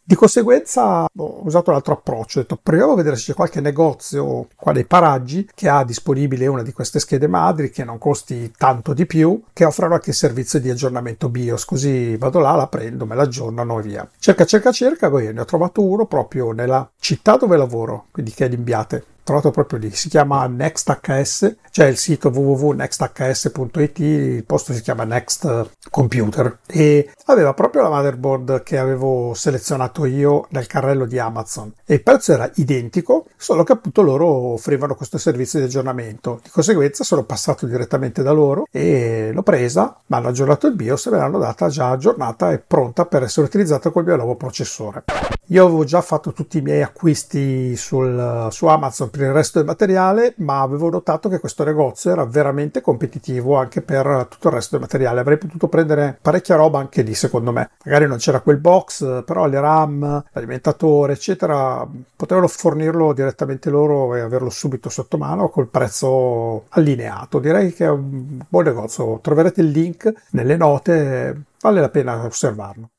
Di 0.09 0.15
conseguenza 0.15 1.03
ho 1.03 1.45
usato 1.45 1.69
un 1.69 1.75
altro 1.75 1.93
approccio, 1.93 2.39
ho 2.39 2.41
detto 2.41 2.57
proviamo 2.59 2.93
a 2.93 2.95
vedere 2.95 3.15
se 3.15 3.25
c'è 3.25 3.33
qualche 3.35 3.61
negozio 3.61 4.47
qua 4.55 4.71
nei 4.71 4.85
paraggi 4.85 5.47
che 5.53 5.69
ha 5.69 5.83
disponibile 5.83 6.47
una 6.47 6.63
di 6.63 6.73
queste 6.73 6.97
schede 6.97 7.27
madri 7.27 7.69
che 7.69 7.83
non 7.83 7.99
costi 7.99 8.51
tanto 8.57 8.93
di 8.93 9.05
più, 9.05 9.39
che 9.53 9.65
offrono 9.65 9.93
anche 9.93 10.09
il 10.09 10.15
servizio 10.15 10.59
di 10.59 10.71
aggiornamento 10.71 11.29
BIOS, 11.29 11.63
così 11.63 12.17
vado 12.17 12.39
là, 12.39 12.55
la 12.55 12.65
prendo, 12.65 13.05
me 13.05 13.13
la 13.13 13.21
aggiornano 13.21 13.77
e 13.77 13.81
via. 13.83 14.09
Cerca, 14.17 14.45
cerca, 14.45 14.71
cerca, 14.71 15.11
poi 15.11 15.31
ne 15.31 15.41
ho 15.41 15.45
trovato 15.45 15.83
uno 15.83 16.07
proprio 16.07 16.53
nella 16.53 16.89
città 16.99 17.35
dove 17.35 17.55
lavoro, 17.55 18.05
quindi 18.09 18.31
che 18.31 18.45
è 18.45 18.49
l'Imbiate 18.49 19.03
trovato 19.29 19.51
proprio 19.51 19.77
lì, 19.77 19.91
si 19.91 20.09
chiama 20.09 20.48
NextHS, 20.48 21.57
c'è 21.69 21.86
il 21.86 21.98
sito 21.98 22.29
www.nexths.it, 22.29 24.00
il 24.00 24.43
posto 24.43 24.74
si 24.74 24.81
chiama 24.81 25.03
Next 25.03 25.69
Computer 25.91 26.59
e 26.65 27.12
aveva 27.25 27.53
proprio 27.53 27.83
la 27.83 27.89
motherboard 27.89 28.63
che 28.63 28.79
avevo 28.79 29.33
selezionato 29.36 30.05
io 30.05 30.48
nel 30.50 30.65
carrello 30.65 31.05
di 31.05 31.19
Amazon 31.19 31.71
e 31.86 31.95
il 31.95 32.01
prezzo 32.01 32.33
era 32.33 32.50
identico, 32.55 33.27
solo 33.38 33.63
che 33.63 33.74
appunto 33.74 34.01
loro 34.01 34.25
offrivano 34.25 34.95
questo 34.95 35.19
servizio 35.19 35.59
di 35.59 35.65
aggiornamento. 35.65 36.39
Di 36.41 36.50
conseguenza 36.50 37.03
sono 37.03 37.24
passato 37.24 37.67
direttamente 37.67 38.24
da 38.24 38.31
loro 38.31 38.65
e 38.71 39.29
l'ho 39.31 39.43
presa, 39.43 39.95
mi 40.07 40.17
hanno 40.17 40.29
aggiornato 40.29 40.65
il 40.65 40.74
BIOS 40.74 41.05
e 41.05 41.09
me 41.12 41.17
l'hanno 41.17 41.38
data 41.38 41.69
già 41.69 41.91
aggiornata 41.91 42.51
e 42.51 42.57
pronta 42.57 43.05
per 43.05 43.21
essere 43.21 43.45
utilizzata 43.45 43.91
col 43.91 44.05
mio 44.05 44.15
nuovo 44.15 44.36
processore. 44.36 45.03
Io 45.51 45.65
avevo 45.65 45.84
già 45.84 46.01
fatto 46.01 46.32
tutti 46.32 46.60
i 46.60 46.62
miei 46.62 46.84
acquisti 46.84 47.75
sul, 47.75 48.50
su 48.51 48.68
Amazon 48.68 49.10
per 49.10 49.22
il 49.22 49.32
resto 49.32 49.58
del 49.58 49.68
materiale, 49.68 50.36
ma 50.38 50.62
avevo 50.62 50.91
notato 50.91 51.27
che 51.27 51.39
questo 51.39 51.63
negozio 51.63 52.12
era 52.12 52.24
veramente 52.24 52.82
competitivo 52.82 53.56
anche 53.58 53.82
per 53.82 54.27
tutto 54.29 54.50
il 54.50 54.53
resto 54.53 54.74
del 54.74 54.82
materiale. 54.82 55.22
Avrei 55.22 55.39
potuto 55.39 55.68
prendere 55.68 56.15
parecchia 56.22 56.56
roba 56.56 56.77
anche 56.77 57.01
lì, 57.01 57.15
secondo 57.15 57.51
me. 57.51 57.72
Magari 57.84 58.06
non 58.06 58.18
c'era 58.18 58.41
quel 58.41 58.58
box, 58.58 59.24
però 59.24 59.48
le 59.48 59.60
RAM, 59.60 60.24
l'alimentatore, 60.34 61.13
eccetera, 61.13 61.84
potevano 62.15 62.48
fornirlo 62.48 63.12
direttamente 63.13 63.72
loro 63.72 64.13
e 64.13 64.20
averlo 64.20 64.51
subito 64.51 64.89
sotto 64.89 65.18
mano 65.18 65.50
col 65.50 65.68
prezzo 65.68 66.65
allineato. 66.70 67.39
Direi 67.39 67.74
che 67.74 67.86
è 67.86 67.89
un 67.89 68.39
buon 68.48 68.65
negozio. 68.65 69.20
Troverete 69.20 69.62
il 69.62 69.72
link 69.72 70.13
nelle 70.29 70.58
note, 70.58 71.41
vale 71.60 71.82
la 71.82 71.89
pena 71.89 72.24
osservarlo. 72.24 72.89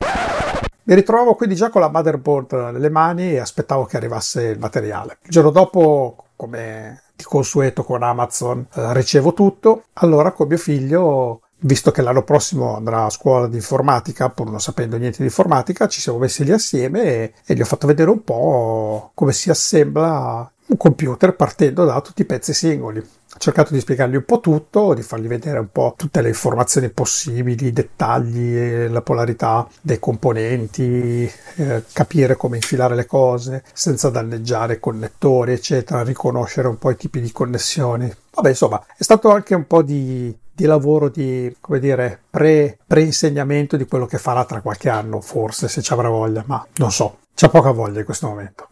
Mi 0.90 0.96
ritrovo 0.96 1.36
quindi 1.36 1.54
già 1.54 1.70
con 1.70 1.82
la 1.82 1.88
motherboard 1.88 2.70
nelle 2.72 2.90
mani 2.90 3.34
e 3.34 3.38
aspettavo 3.38 3.84
che 3.84 3.96
arrivasse 3.96 4.46
il 4.46 4.58
materiale. 4.58 5.18
Il 5.22 5.30
giorno 5.30 5.50
dopo, 5.50 6.24
come 6.34 7.02
di 7.14 7.22
consueto 7.22 7.84
con 7.84 8.02
Amazon, 8.02 8.66
eh, 8.74 8.92
ricevo 8.92 9.32
tutto. 9.32 9.84
Allora 9.92 10.32
con 10.32 10.48
mio 10.48 10.56
figlio 10.56 11.42
visto 11.60 11.92
che 11.92 12.02
l'anno 12.02 12.24
prossimo 12.24 12.74
andrà 12.74 13.04
a 13.04 13.10
scuola 13.10 13.46
di 13.46 13.54
informatica, 13.54 14.30
pur 14.30 14.50
non 14.50 14.60
sapendo 14.60 14.96
niente 14.96 15.18
di 15.18 15.26
informatica, 15.26 15.86
ci 15.86 16.00
siamo 16.00 16.18
messi 16.18 16.42
lì 16.42 16.50
assieme 16.50 17.04
e, 17.04 17.34
e, 17.46 17.54
gli 17.54 17.60
ho 17.60 17.66
fatto 17.66 17.86
vedere 17.86 18.10
un 18.10 18.24
po' 18.24 19.12
come 19.14 19.32
si 19.32 19.48
assembla 19.48 20.50
un 20.70 20.76
computer 20.76 21.34
partendo 21.34 21.84
da 21.84 22.00
tutti 22.00 22.22
i 22.22 22.26
pezzi 22.26 22.54
singoli. 22.54 22.98
Ho 22.98 23.38
cercato 23.38 23.72
di 23.72 23.80
spiegargli 23.80 24.16
un 24.16 24.24
po' 24.24 24.40
tutto, 24.40 24.92
di 24.92 25.02
fargli 25.02 25.28
vedere 25.28 25.60
un 25.60 25.70
po' 25.70 25.94
tutte 25.96 26.20
le 26.20 26.28
informazioni 26.28 26.88
possibili, 26.88 27.66
i 27.66 27.72
dettagli, 27.72 28.86
la 28.88 29.02
polarità 29.02 29.68
dei 29.80 30.00
componenti, 30.00 31.30
eh, 31.56 31.84
capire 31.92 32.36
come 32.36 32.56
infilare 32.56 32.96
le 32.96 33.06
cose 33.06 33.62
senza 33.72 34.10
danneggiare 34.10 34.80
connettori, 34.80 35.52
eccetera, 35.52 36.02
riconoscere 36.02 36.66
un 36.66 36.78
po' 36.78 36.90
i 36.90 36.96
tipi 36.96 37.20
di 37.20 37.30
connessioni. 37.30 38.12
Vabbè, 38.34 38.48
insomma, 38.48 38.84
è 38.96 39.02
stato 39.02 39.30
anche 39.30 39.54
un 39.54 39.66
po' 39.66 39.82
di, 39.82 40.36
di 40.52 40.64
lavoro 40.64 41.08
di, 41.08 41.54
come 41.60 41.78
dire, 41.78 42.20
pre, 42.30 42.78
pre-insegnamento 42.84 43.76
di 43.76 43.86
quello 43.86 44.06
che 44.06 44.18
farà 44.18 44.44
tra 44.44 44.60
qualche 44.60 44.88
anno, 44.88 45.20
forse, 45.20 45.68
se 45.68 45.82
ci 45.82 45.92
avrà 45.92 46.08
voglia, 46.08 46.42
ma 46.46 46.66
non 46.76 46.90
so, 46.90 47.18
c'ha 47.34 47.48
poca 47.48 47.70
voglia 47.70 48.00
in 48.00 48.04
questo 48.04 48.26
momento. 48.26 48.68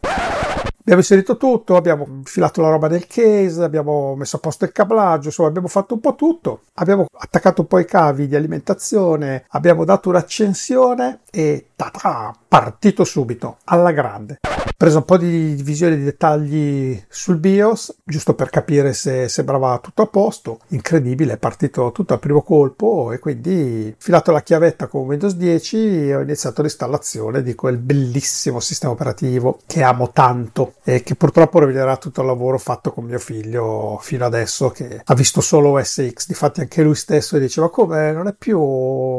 Abbiamo 0.89 1.05
inserito 1.07 1.37
tutto, 1.37 1.77
abbiamo 1.77 2.07
infilato 2.09 2.63
la 2.63 2.71
roba 2.71 2.89
nel 2.89 3.07
case, 3.07 3.63
abbiamo 3.63 4.17
messo 4.17 4.37
a 4.37 4.39
posto 4.39 4.65
il 4.65 4.73
cablaggio, 4.73 5.27
insomma 5.27 5.51
abbiamo 5.51 5.69
fatto 5.69 5.93
un 5.93 6.01
po' 6.01 6.15
tutto. 6.15 6.63
Abbiamo 6.77 7.05
attaccato 7.13 7.61
un 7.61 7.67
po' 7.67 7.79
i 7.79 7.85
cavi 7.85 8.27
di 8.27 8.35
alimentazione, 8.35 9.45
abbiamo 9.49 9.85
dato 9.85 10.09
un'accensione 10.09 11.21
e 11.31 11.68
ta 11.79 12.35
partito 12.49 13.05
subito, 13.05 13.59
alla 13.65 13.93
grande. 13.93 14.39
Ho 14.43 14.73
preso 14.77 14.99
un 14.99 15.05
po' 15.05 15.17
di 15.17 15.57
visione 15.63 15.97
di 15.97 16.05
dettagli 16.05 17.01
sul 17.09 17.37
BIOS, 17.39 17.99
giusto 18.05 18.35
per 18.35 18.49
capire 18.49 18.93
se 18.93 19.29
sembrava 19.29 19.79
tutto 19.79 20.03
a 20.03 20.07
posto. 20.07 20.61
Incredibile, 20.69 21.35
è 21.35 21.39
partito 21.39 21.91
tutto 21.93 22.15
al 22.15 22.21
primo 22.21 22.43
colpo 22.43 23.13
e 23.13 23.19
quindi 23.19 23.95
filato 23.99 24.31
la 24.31 24.43
chiavetta 24.43 24.87
con 24.87 25.07
Windows 25.07 25.35
10 25.35 25.77
e 26.09 26.15
ho 26.15 26.21
iniziato 26.21 26.63
l'installazione 26.63 27.43
di 27.43 27.55
quel 27.55 27.79
bellissimo 27.79 28.61
sistema 28.61 28.93
operativo 28.93 29.59
che 29.67 29.83
amo 29.83 30.11
tanto 30.13 30.75
e 30.85 31.03
che 31.03 31.15
purtroppo 31.15 31.59
rovinerà 31.59 31.97
tutto 31.97 32.21
il 32.21 32.27
lavoro 32.27 32.59
fatto 32.59 32.93
con 32.93 33.05
mio 33.05 33.19
figlio 33.19 33.99
fino 34.01 34.25
adesso 34.25 34.71
che 34.71 35.01
ha 35.05 35.15
visto 35.15 35.41
solo 35.41 35.71
OS 35.71 36.09
X. 36.13 36.27
Difatti 36.27 36.61
anche 36.61 36.83
lui 36.83 36.95
stesso 36.95 37.39
diceva 37.39 37.71
come 37.71 38.13
non 38.13 38.29
è 38.29 38.35
più 38.37 38.61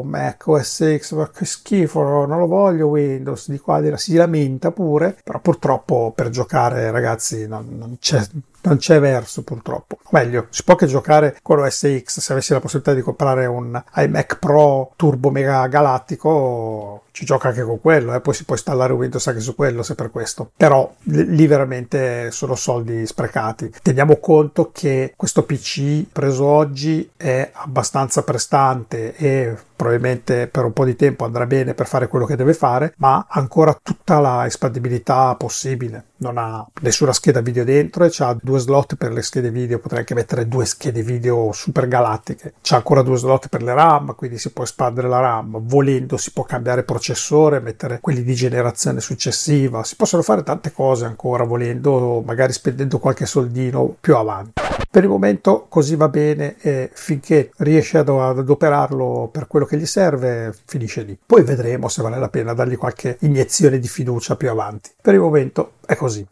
Mac 0.02 0.46
OS 0.46 0.96
X, 0.98 1.12
ma 1.12 1.30
che 1.30 1.44
schifo, 1.44 2.02
non 2.24 2.38
lo 2.38 2.46
voglio 2.50 2.88
Windows, 2.88 3.48
di 3.48 3.58
qua 3.58 3.80
di 3.80 3.90
si 3.96 4.14
lamenta 4.16 4.72
pure, 4.72 5.16
però 5.22 5.40
purtroppo 5.40 6.12
per 6.14 6.28
giocare 6.28 6.90
ragazzi 6.90 7.46
non, 7.46 7.66
non 7.78 7.96
c'è 7.98 8.22
non 8.62 8.76
c'è 8.76 9.00
verso 9.00 9.42
purtroppo. 9.42 9.98
O 10.02 10.08
meglio, 10.12 10.46
si 10.50 10.64
può 10.64 10.74
che 10.74 10.86
giocare 10.86 11.38
con 11.42 11.60
OS 11.60 12.02
X 12.02 12.20
se 12.20 12.32
avessi 12.32 12.52
la 12.52 12.60
possibilità 12.60 12.94
di 12.94 13.02
comprare 13.02 13.46
un 13.46 13.82
iMac 13.96 14.38
Pro 14.38 14.92
Turbo 14.96 15.30
Mega 15.30 15.66
Galattico 15.66 17.04
ci 17.12 17.24
gioca 17.24 17.48
anche 17.48 17.62
con 17.62 17.80
quello, 17.80 18.14
eh? 18.14 18.20
poi 18.20 18.34
si 18.34 18.44
può 18.44 18.54
installare 18.54 18.92
Windows 18.92 19.26
anche 19.26 19.40
su 19.40 19.54
quello 19.54 19.82
se 19.82 19.94
per 19.94 20.10
questo. 20.10 20.50
Però 20.56 20.92
lì 21.04 21.46
veramente 21.46 22.30
sono 22.30 22.54
soldi 22.54 23.06
sprecati. 23.06 23.72
Teniamo 23.82 24.16
conto 24.16 24.70
che 24.72 25.12
questo 25.16 25.42
PC 25.42 26.06
preso 26.10 26.44
oggi 26.44 27.10
è 27.16 27.50
abbastanza 27.52 28.22
prestante 28.22 29.14
e 29.16 29.56
probabilmente 29.76 30.46
per 30.46 30.64
un 30.64 30.72
po' 30.72 30.84
di 30.84 30.94
tempo 30.94 31.24
andrà 31.24 31.46
bene 31.46 31.74
per 31.74 31.86
fare 31.86 32.06
quello 32.06 32.26
che 32.26 32.36
deve 32.36 32.52
fare, 32.52 32.92
ma 32.98 33.26
ancora 33.28 33.78
tutta 33.82 34.20
la 34.20 34.44
espandibilità 34.46 35.34
possibile. 35.36 36.04
Non 36.18 36.36
ha 36.36 36.66
nessuna 36.82 37.14
scheda 37.14 37.40
video 37.40 37.64
dentro 37.64 38.04
e 38.04 38.10
ha 38.18 38.36
due 38.50 38.58
slot 38.58 38.96
per 38.96 39.12
le 39.12 39.22
schede 39.22 39.50
video, 39.50 39.78
potrei 39.78 40.00
anche 40.00 40.14
mettere 40.14 40.48
due 40.48 40.64
schede 40.64 41.02
video 41.02 41.52
super 41.52 41.86
galattiche. 41.86 42.54
C'ha 42.60 42.76
ancora 42.76 43.02
due 43.02 43.16
slot 43.16 43.48
per 43.48 43.62
le 43.62 43.72
RAM, 43.72 44.16
quindi 44.16 44.38
si 44.38 44.50
può 44.50 44.64
espandere 44.64 45.08
la 45.08 45.20
RAM. 45.20 45.60
Volendo 45.62 46.16
si 46.16 46.32
può 46.32 46.42
cambiare 46.42 46.82
processore, 46.82 47.60
mettere 47.60 48.00
quelli 48.00 48.24
di 48.24 48.34
generazione 48.34 49.00
successiva. 49.00 49.84
Si 49.84 49.94
possono 49.94 50.22
fare 50.22 50.42
tante 50.42 50.72
cose 50.72 51.04
ancora 51.04 51.44
volendo, 51.44 52.22
magari 52.26 52.52
spendendo 52.52 52.98
qualche 52.98 53.24
soldino 53.24 53.94
più 54.00 54.16
avanti. 54.16 54.60
Per 54.90 55.04
il 55.04 55.08
momento 55.08 55.66
così 55.68 55.94
va 55.94 56.08
bene 56.08 56.56
e 56.60 56.90
finché 56.92 57.52
riesce 57.58 57.98
ad 57.98 58.08
adoperarlo 58.08 59.28
per 59.30 59.46
quello 59.46 59.64
che 59.64 59.76
gli 59.76 59.86
serve, 59.86 60.52
finisce 60.64 61.02
lì. 61.02 61.16
Poi 61.24 61.44
vedremo 61.44 61.86
se 61.86 62.02
vale 62.02 62.18
la 62.18 62.28
pena 62.28 62.52
dargli 62.54 62.76
qualche 62.76 63.16
iniezione 63.20 63.78
di 63.78 63.86
fiducia 63.86 64.34
più 64.34 64.50
avanti. 64.50 64.90
Per 65.00 65.14
il 65.14 65.20
momento 65.20 65.74
è 65.86 65.94
così 65.94 66.26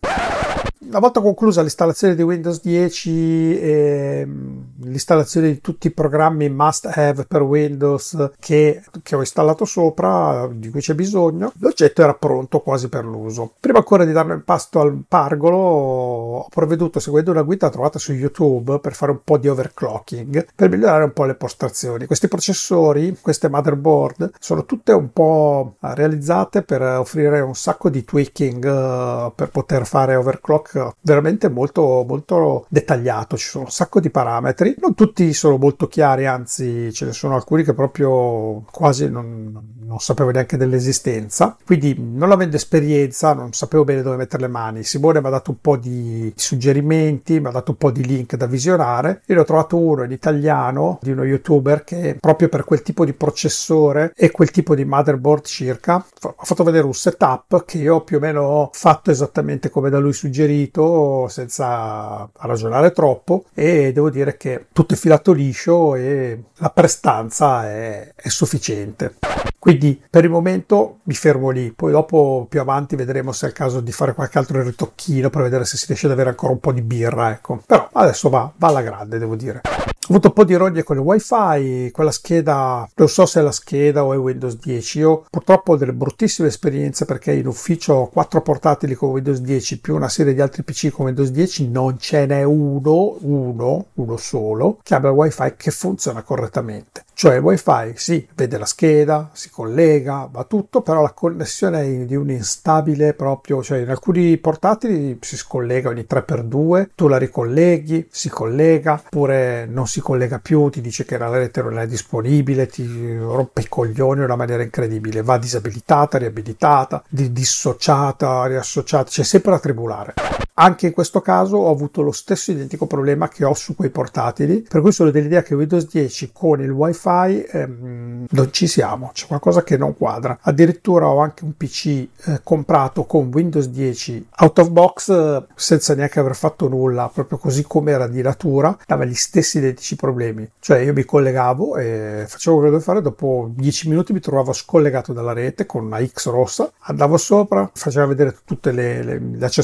una 0.80 1.00
volta 1.00 1.20
conclusa 1.20 1.60
l'installazione 1.60 2.14
di 2.14 2.22
Windows 2.22 2.60
10 2.62 3.60
e 3.60 4.24
mm, 4.26 4.60
l'installazione 4.80 5.48
di 5.48 5.60
tutti 5.60 5.88
i 5.88 5.92
programmi 5.92 6.48
must 6.48 6.90
have 6.92 7.24
per 7.24 7.42
Windows 7.42 8.30
che, 8.38 8.82
che, 9.02 9.16
ho 9.16 9.20
installato 9.20 9.64
sopra, 9.64 10.48
di 10.52 10.70
cui 10.70 10.80
c'è 10.80 10.94
bisogno, 10.94 11.52
l'oggetto 11.58 12.02
era 12.02 12.14
pronto 12.14 12.60
quasi 12.60 12.88
per 12.88 13.04
l'uso. 13.04 13.52
Prima 13.58 13.78
ancora 13.78 14.04
di 14.04 14.12
darlo 14.12 14.34
in 14.34 14.44
pasto 14.44 14.80
al 14.80 15.02
pargolo, 15.06 15.56
ho 15.56 16.48
provveduto 16.48 17.00
seguendo 17.00 17.30
una 17.30 17.42
guida 17.42 17.70
trovata 17.70 17.98
su 17.98 18.12
YouTube 18.12 18.78
per 18.80 18.94
fare 18.94 19.12
un 19.12 19.20
po' 19.24 19.38
di 19.38 19.48
overclocking, 19.48 20.46
per 20.54 20.68
migliorare 20.68 21.04
un 21.04 21.12
po' 21.12 21.24
le 21.24 21.34
postazioni. 21.34 22.06
Questi 22.06 22.28
processori, 22.28 23.16
queste 23.20 23.48
motherboard, 23.48 24.32
sono 24.38 24.64
tutte 24.64 24.92
un 24.92 25.12
po' 25.12 25.74
realizzate 25.80 26.62
per 26.62 26.82
offrire 26.82 27.40
un 27.40 27.54
sacco 27.54 27.88
di 27.88 28.04
tweaking 28.04 28.64
uh, 28.64 29.32
per 29.34 29.50
poter 29.50 29.86
fare 29.86 30.14
overclock 30.14 30.94
veramente 31.00 31.48
molto, 31.48 32.04
molto 32.06 32.66
dettagliato, 32.68 33.36
ci 33.36 33.48
sono 33.48 33.64
un 33.64 33.70
sacco 33.70 34.00
di 34.00 34.10
parametri, 34.10 34.67
non 34.78 34.94
tutti 34.94 35.32
sono 35.32 35.56
molto 35.56 35.86
chiari, 35.86 36.26
anzi 36.26 36.92
ce 36.92 37.06
ne 37.06 37.12
sono 37.12 37.34
alcuni 37.34 37.64
che 37.64 37.74
proprio 37.74 38.64
quasi 38.70 39.08
non, 39.08 39.76
non 39.80 39.98
sapevo 39.98 40.30
neanche 40.30 40.56
dell'esistenza, 40.56 41.56
quindi 41.64 41.96
non 41.98 42.32
avendo 42.32 42.56
esperienza 42.56 43.32
non 43.32 43.52
sapevo 43.52 43.84
bene 43.84 44.02
dove 44.02 44.16
mettere 44.16 44.42
le 44.42 44.48
mani. 44.48 44.84
Simone 44.84 45.20
mi 45.20 45.26
ha 45.26 45.30
dato 45.30 45.50
un 45.50 45.60
po' 45.60 45.76
di 45.76 46.32
suggerimenti, 46.36 47.40
mi 47.40 47.46
ha 47.46 47.50
dato 47.50 47.72
un 47.72 47.76
po' 47.76 47.90
di 47.90 48.04
link 48.04 48.36
da 48.36 48.46
visionare, 48.46 49.22
io 49.26 49.34
ne 49.34 49.40
ho 49.40 49.44
trovato 49.44 49.76
uno 49.76 50.04
in 50.04 50.10
italiano 50.10 50.98
di 51.02 51.10
uno 51.10 51.24
youtuber 51.24 51.84
che 51.84 52.16
proprio 52.20 52.48
per 52.48 52.64
quel 52.64 52.82
tipo 52.82 53.04
di 53.04 53.12
processore 53.12 54.12
e 54.16 54.30
quel 54.30 54.50
tipo 54.50 54.74
di 54.74 54.84
motherboard 54.84 55.44
circa 55.44 55.94
ha 55.94 56.44
fatto 56.44 56.64
vedere 56.64 56.84
un 56.84 56.94
setup 56.94 57.64
che 57.64 57.78
io 57.78 58.02
più 58.02 58.16
o 58.16 58.20
meno 58.20 58.42
ho 58.42 58.70
fatto 58.72 59.10
esattamente 59.10 59.70
come 59.70 59.90
da 59.90 59.98
lui 59.98 60.12
suggerito 60.12 61.26
senza 61.28 62.28
ragionare 62.40 62.92
troppo. 62.92 63.44
E 63.54 63.92
devo 63.92 64.10
dire 64.10 64.36
che 64.36 64.57
tutto 64.72 64.94
è 64.94 64.96
filato 64.96 65.32
liscio 65.32 65.94
e 65.94 66.42
la 66.56 66.70
prestanza 66.70 67.68
è, 67.68 68.12
è 68.14 68.28
sufficiente. 68.28 69.14
Quindi 69.58 70.00
per 70.08 70.24
il 70.24 70.30
momento 70.30 70.98
mi 71.04 71.14
fermo 71.14 71.50
lì, 71.50 71.72
poi 71.72 71.90
dopo 71.90 72.46
più 72.48 72.60
avanti 72.60 72.96
vedremo 72.96 73.32
se 73.32 73.46
è 73.46 73.48
il 73.48 73.54
caso 73.54 73.80
di 73.80 73.92
fare 73.92 74.14
qualche 74.14 74.38
altro 74.38 74.62
ritocchino 74.62 75.30
per 75.30 75.42
vedere 75.42 75.64
se 75.64 75.76
si 75.76 75.86
riesce 75.86 76.06
ad 76.06 76.12
avere 76.12 76.30
ancora 76.30 76.52
un 76.52 76.60
po' 76.60 76.72
di 76.72 76.82
birra, 76.82 77.30
ecco. 77.30 77.62
Però 77.66 77.88
adesso 77.92 78.28
va, 78.28 78.50
va 78.56 78.68
alla 78.68 78.82
grande, 78.82 79.18
devo 79.18 79.36
dire. 79.36 79.62
Ho 80.10 80.12
avuto 80.12 80.28
un 80.28 80.32
po' 80.32 80.44
di 80.44 80.54
rogne 80.54 80.84
con 80.84 80.96
il 80.96 81.02
wifi, 81.02 81.90
quella 81.90 82.10
scheda, 82.10 82.88
non 82.94 83.08
so 83.10 83.26
se 83.26 83.40
è 83.40 83.42
la 83.42 83.52
scheda 83.52 84.06
o 84.06 84.14
è 84.14 84.16
Windows 84.16 84.56
10. 84.58 84.98
Io 85.00 85.26
purtroppo 85.28 85.72
ho 85.72 85.76
delle 85.76 85.92
bruttissime 85.92 86.48
esperienze 86.48 87.04
perché 87.04 87.34
in 87.34 87.46
ufficio 87.46 87.92
ho 87.92 88.08
quattro 88.08 88.40
portatili 88.40 88.94
con 88.94 89.10
Windows 89.10 89.40
10 89.40 89.80
più 89.80 89.94
una 89.94 90.08
serie 90.08 90.32
di 90.32 90.40
altri 90.40 90.62
PC 90.62 90.88
con 90.88 91.04
Windows 91.04 91.28
10, 91.28 91.68
non 91.68 91.98
ce 91.98 92.24
n'è 92.24 92.42
uno, 92.42 93.18
uno, 93.20 93.84
uno 93.92 94.16
solo, 94.16 94.78
che 94.82 94.94
abbia 94.94 95.10
il 95.10 95.14
wifi 95.14 95.52
che 95.58 95.70
funziona 95.70 96.22
correttamente. 96.22 97.04
Cioè 97.20 97.34
il 97.34 97.42
wifi 97.42 97.94
sì, 97.96 98.28
vede 98.32 98.58
la 98.58 98.64
scheda, 98.64 99.30
si 99.32 99.50
collega, 99.50 100.28
va 100.30 100.44
tutto, 100.44 100.82
però 100.82 101.02
la 101.02 101.10
connessione 101.10 101.82
è 101.82 102.04
di 102.04 102.14
un 102.14 102.30
instabile 102.30 103.12
proprio, 103.12 103.60
cioè 103.60 103.78
in 103.78 103.90
alcuni 103.90 104.36
portatili 104.36 105.18
si 105.20 105.36
scollega 105.36 105.88
ogni 105.88 106.06
3x2, 106.08 106.90
tu 106.94 107.08
la 107.08 107.16
ricolleghi, 107.16 108.06
si 108.08 108.28
collega, 108.28 109.02
oppure 109.04 109.66
non 109.66 109.88
si 109.88 109.98
collega 109.98 110.38
più, 110.38 110.68
ti 110.68 110.80
dice 110.80 111.04
che 111.04 111.18
la 111.18 111.28
rete 111.28 111.60
non 111.60 111.80
è 111.80 111.88
disponibile, 111.88 112.68
ti 112.68 113.16
rompe 113.16 113.62
i 113.62 113.68
coglioni 113.68 114.18
in 114.18 114.26
una 114.26 114.36
maniera 114.36 114.62
incredibile, 114.62 115.20
va 115.22 115.38
disabilitata, 115.38 116.18
riabilitata, 116.18 117.02
dissociata, 117.08 118.46
riassociata, 118.46 119.10
c'è 119.10 119.24
sempre 119.24 119.50
da 119.50 119.58
tribulare. 119.58 120.14
Anche 120.60 120.86
in 120.88 120.92
questo 120.92 121.20
caso 121.20 121.56
ho 121.56 121.70
avuto 121.70 122.02
lo 122.02 122.10
stesso 122.10 122.50
identico 122.50 122.86
problema 122.86 123.28
che 123.28 123.44
ho 123.44 123.54
su 123.54 123.76
quei 123.76 123.90
portatili, 123.90 124.66
per 124.68 124.80
cui 124.80 124.90
sono 124.90 125.10
dell'idea 125.10 125.42
che 125.42 125.54
Windows 125.54 125.88
10 125.88 126.30
con 126.32 126.60
il 126.60 126.70
wifi 126.70 127.44
ehm, 127.48 128.26
non 128.28 128.52
ci 128.52 128.66
siamo, 128.66 129.10
c'è 129.12 129.28
qualcosa 129.28 129.62
che 129.62 129.76
non 129.76 129.96
quadra. 129.96 130.36
Addirittura 130.40 131.06
ho 131.06 131.18
anche 131.18 131.44
un 131.44 131.56
PC 131.56 131.86
eh, 131.86 132.40
comprato 132.42 133.04
con 133.04 133.30
Windows 133.32 133.68
10 133.68 134.26
out 134.38 134.58
of 134.58 134.70
box 134.70 135.10
eh, 135.10 135.44
senza 135.54 135.94
neanche 135.94 136.18
aver 136.18 136.34
fatto 136.34 136.66
nulla, 136.66 137.08
proprio 137.12 137.38
così 137.38 137.62
come 137.62 137.92
era 137.92 138.08
di 138.08 138.20
natura, 138.20 138.76
dava 138.84 139.04
gli 139.04 139.14
stessi 139.14 139.58
identici 139.58 139.94
problemi. 139.94 140.50
Cioè 140.58 140.78
io 140.78 140.92
mi 140.92 141.04
collegavo 141.04 141.76
e 141.76 142.24
facevo 142.26 142.56
quello 142.56 142.76
che 142.76 142.78
dovevo 142.78 142.80
fare, 142.80 143.00
dopo 143.00 143.48
10 143.54 143.88
minuti 143.90 144.12
mi 144.12 144.18
trovavo 144.20 144.52
scollegato 144.52 145.12
dalla 145.12 145.32
rete 145.32 145.66
con 145.66 145.84
una 145.84 146.04
X 146.04 146.26
rossa, 146.30 146.68
andavo 146.80 147.16
sopra, 147.16 147.70
faceva 147.72 148.06
vedere 148.06 148.34
tutte 148.44 148.72
le, 148.72 149.04
le, 149.04 149.20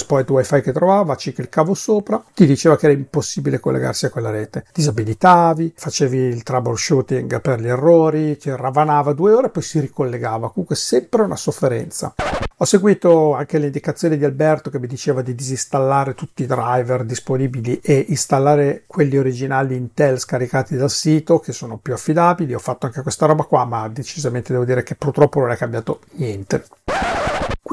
point 0.06 0.30
wifi 0.30 0.60
che 0.60 0.72
trovava, 0.84 1.16
ci 1.16 1.32
cliccavo 1.32 1.72
sopra, 1.72 2.22
ti 2.34 2.44
diceva 2.44 2.76
che 2.76 2.86
era 2.86 2.94
impossibile 2.94 3.58
collegarsi 3.58 4.04
a 4.04 4.10
quella 4.10 4.30
rete. 4.30 4.66
Disabilitavi, 4.72 5.72
facevi 5.74 6.18
il 6.18 6.42
troubleshooting 6.42 7.40
per 7.40 7.58
gli 7.58 7.68
errori, 7.68 8.36
ti 8.36 8.54
ravanava 8.54 9.14
due 9.14 9.32
ore 9.32 9.46
e 9.46 9.50
poi 9.50 9.62
si 9.62 9.80
ricollegava. 9.80 10.50
Comunque 10.50 10.76
sempre 10.76 11.22
una 11.22 11.36
sofferenza. 11.36 12.14
Ho 12.58 12.64
seguito 12.66 13.34
anche 13.34 13.58
le 13.58 13.66
indicazioni 13.66 14.18
di 14.18 14.24
Alberto 14.24 14.68
che 14.68 14.78
mi 14.78 14.86
diceva 14.86 15.22
di 15.22 15.34
disinstallare 15.34 16.14
tutti 16.14 16.42
i 16.42 16.46
driver 16.46 17.04
disponibili 17.04 17.80
e 17.82 18.04
installare 18.08 18.84
quelli 18.86 19.16
originali 19.16 19.74
Intel 19.74 20.18
scaricati 20.18 20.76
dal 20.76 20.90
sito 20.90 21.40
che 21.40 21.52
sono 21.52 21.78
più 21.78 21.94
affidabili. 21.94 22.54
Ho 22.54 22.58
fatto 22.58 22.86
anche 22.86 23.02
questa 23.02 23.26
roba 23.26 23.44
qua, 23.44 23.64
ma 23.64 23.88
decisamente 23.88 24.52
devo 24.52 24.64
dire 24.64 24.82
che 24.82 24.94
purtroppo 24.94 25.40
non 25.40 25.50
è 25.50 25.56
cambiato 25.56 26.00
niente. 26.12 26.64